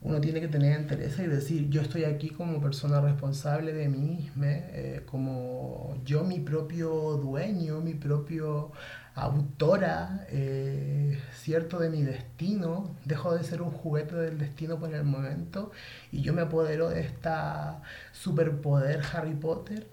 [0.00, 3.98] Uno tiene que tener entereza y decir, yo estoy aquí como persona responsable de mí
[3.98, 8.72] misma, eh, como yo mi propio dueño, mi propio
[9.14, 15.04] autora, eh, cierto, de mi destino, dejo de ser un juguete del destino por el
[15.04, 15.72] momento
[16.10, 19.86] y yo me apodero de esta superpoder Harry Potter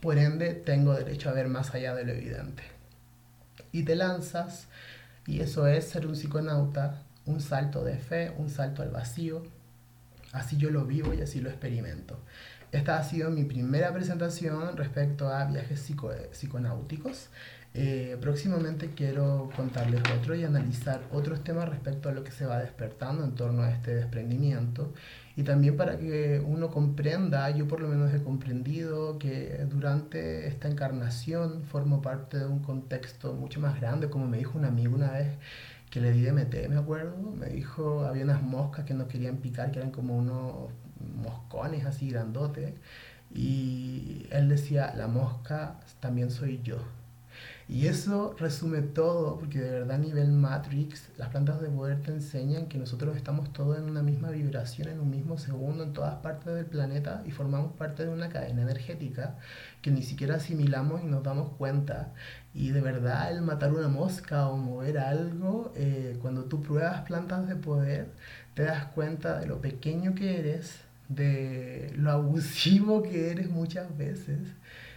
[0.00, 2.62] por ende, tengo derecho a ver más allá de lo evidente.
[3.72, 4.68] Y te lanzas,
[5.26, 9.42] y eso es ser un psiconauta, un salto de fe, un salto al vacío.
[10.32, 12.18] Así yo lo vivo y así lo experimento.
[12.72, 17.28] Esta ha sido mi primera presentación respecto a viajes psico psiconáuticos.
[17.74, 22.58] Eh, próximamente quiero contarles otro y analizar otros temas respecto a lo que se va
[22.58, 24.92] despertando en torno a este desprendimiento
[25.40, 30.68] y también para que uno comprenda, yo por lo menos he comprendido que durante esta
[30.68, 35.12] encarnación formo parte de un contexto mucho más grande, como me dijo un amigo una
[35.12, 35.28] vez
[35.88, 39.72] que le di meter, me acuerdo, me dijo, había unas moscas que nos querían picar,
[39.72, 40.72] que eran como unos
[41.16, 42.74] moscones así grandotes,
[43.34, 46.76] y él decía, la mosca también soy yo.
[47.70, 52.10] Y eso resume todo, porque de verdad a nivel Matrix, las plantas de poder te
[52.10, 56.16] enseñan que nosotros estamos todos en una misma vibración, en un mismo segundo, en todas
[56.16, 59.38] partes del planeta y formamos parte de una cadena energética
[59.82, 62.12] que ni siquiera asimilamos y nos damos cuenta.
[62.54, 67.46] Y de verdad el matar una mosca o mover algo, eh, cuando tú pruebas plantas
[67.46, 68.10] de poder,
[68.54, 74.40] te das cuenta de lo pequeño que eres, de lo abusivo que eres muchas veces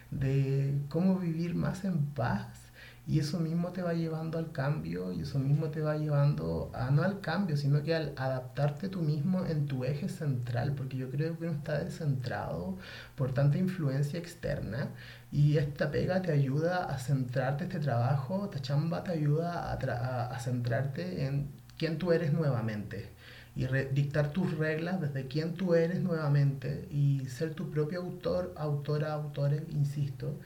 [0.09, 2.62] de cómo vivir más en paz
[3.06, 6.89] y eso mismo te va llevando al cambio y eso mismo te va llevando a
[6.89, 11.10] no al cambio, sino que al adaptarte tú mismo en tu eje central, porque yo
[11.10, 12.78] creo que uno está descentrado
[13.16, 14.88] por tanta influencia externa
[15.34, 20.39] y esta pega te ayuda a centrarte, este trabajo, esta chamba te ayuda a, a,
[20.39, 23.10] centrarte en quién tú eres nuevamente
[23.56, 29.14] y dictar tus reglas desde quién tú eres nuevamente y ser tu propio autor, autora,
[29.14, 30.39] autores, insisto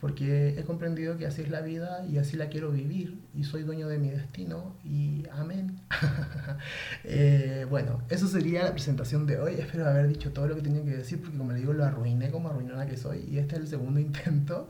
[0.00, 3.62] porque he comprendido que así es la vida y así la quiero vivir y soy
[3.62, 5.80] dueño de mi destino y amén.
[7.04, 9.54] Eh, bueno, eso sería la presentación de hoy.
[9.54, 12.30] Espero haber dicho todo lo que tenía que decir porque como le digo lo arruiné
[12.30, 14.68] como arruinona que soy y este es el segundo intento.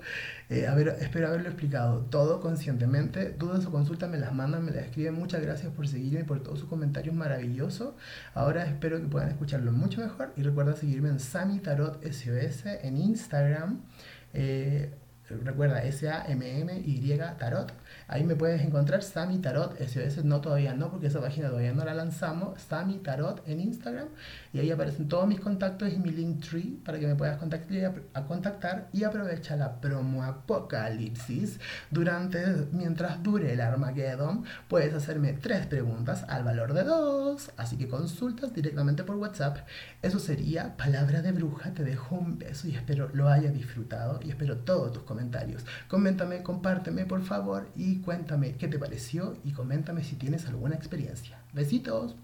[0.49, 3.31] Eh, a ver, espero haberlo explicado todo conscientemente.
[3.33, 5.15] Dudas o consultas me las mandan, me las escriben.
[5.15, 7.95] Muchas gracias por seguirme y por todos sus comentarios maravillosos.
[8.35, 12.97] Ahora espero que puedan escucharlo mucho mejor y recuerda seguirme en Sami Tarot SOS en
[12.97, 13.81] Instagram.
[14.33, 14.95] Eh,
[15.45, 17.73] recuerda S-A-M-M-Y Tarot.
[18.13, 21.85] Ahí me puedes encontrar Sami Tarot SOS, no todavía no, porque esa página todavía no
[21.85, 22.61] la lanzamos.
[22.61, 24.09] Sami Tarot en Instagram.
[24.53, 28.03] Y ahí aparecen todos mis contactos y mi link tree para que me puedas contactar,
[28.13, 31.61] a contactar y aprovecha la promo Apocalipsis.
[31.93, 37.53] Durante, mientras dure el Armageddon, puedes hacerme tres preguntas al valor de dos.
[37.57, 39.59] Así que consultas directamente por WhatsApp.
[40.03, 41.75] Eso sería palabra de bruja.
[41.75, 45.65] Te dejo un beso y espero lo hayas disfrutado y espero todos tus comentarios.
[45.87, 51.39] Coméntame, compárteme por favor y cuéntame qué te pareció y coméntame si tienes alguna experiencia.
[51.53, 52.17] Besitos.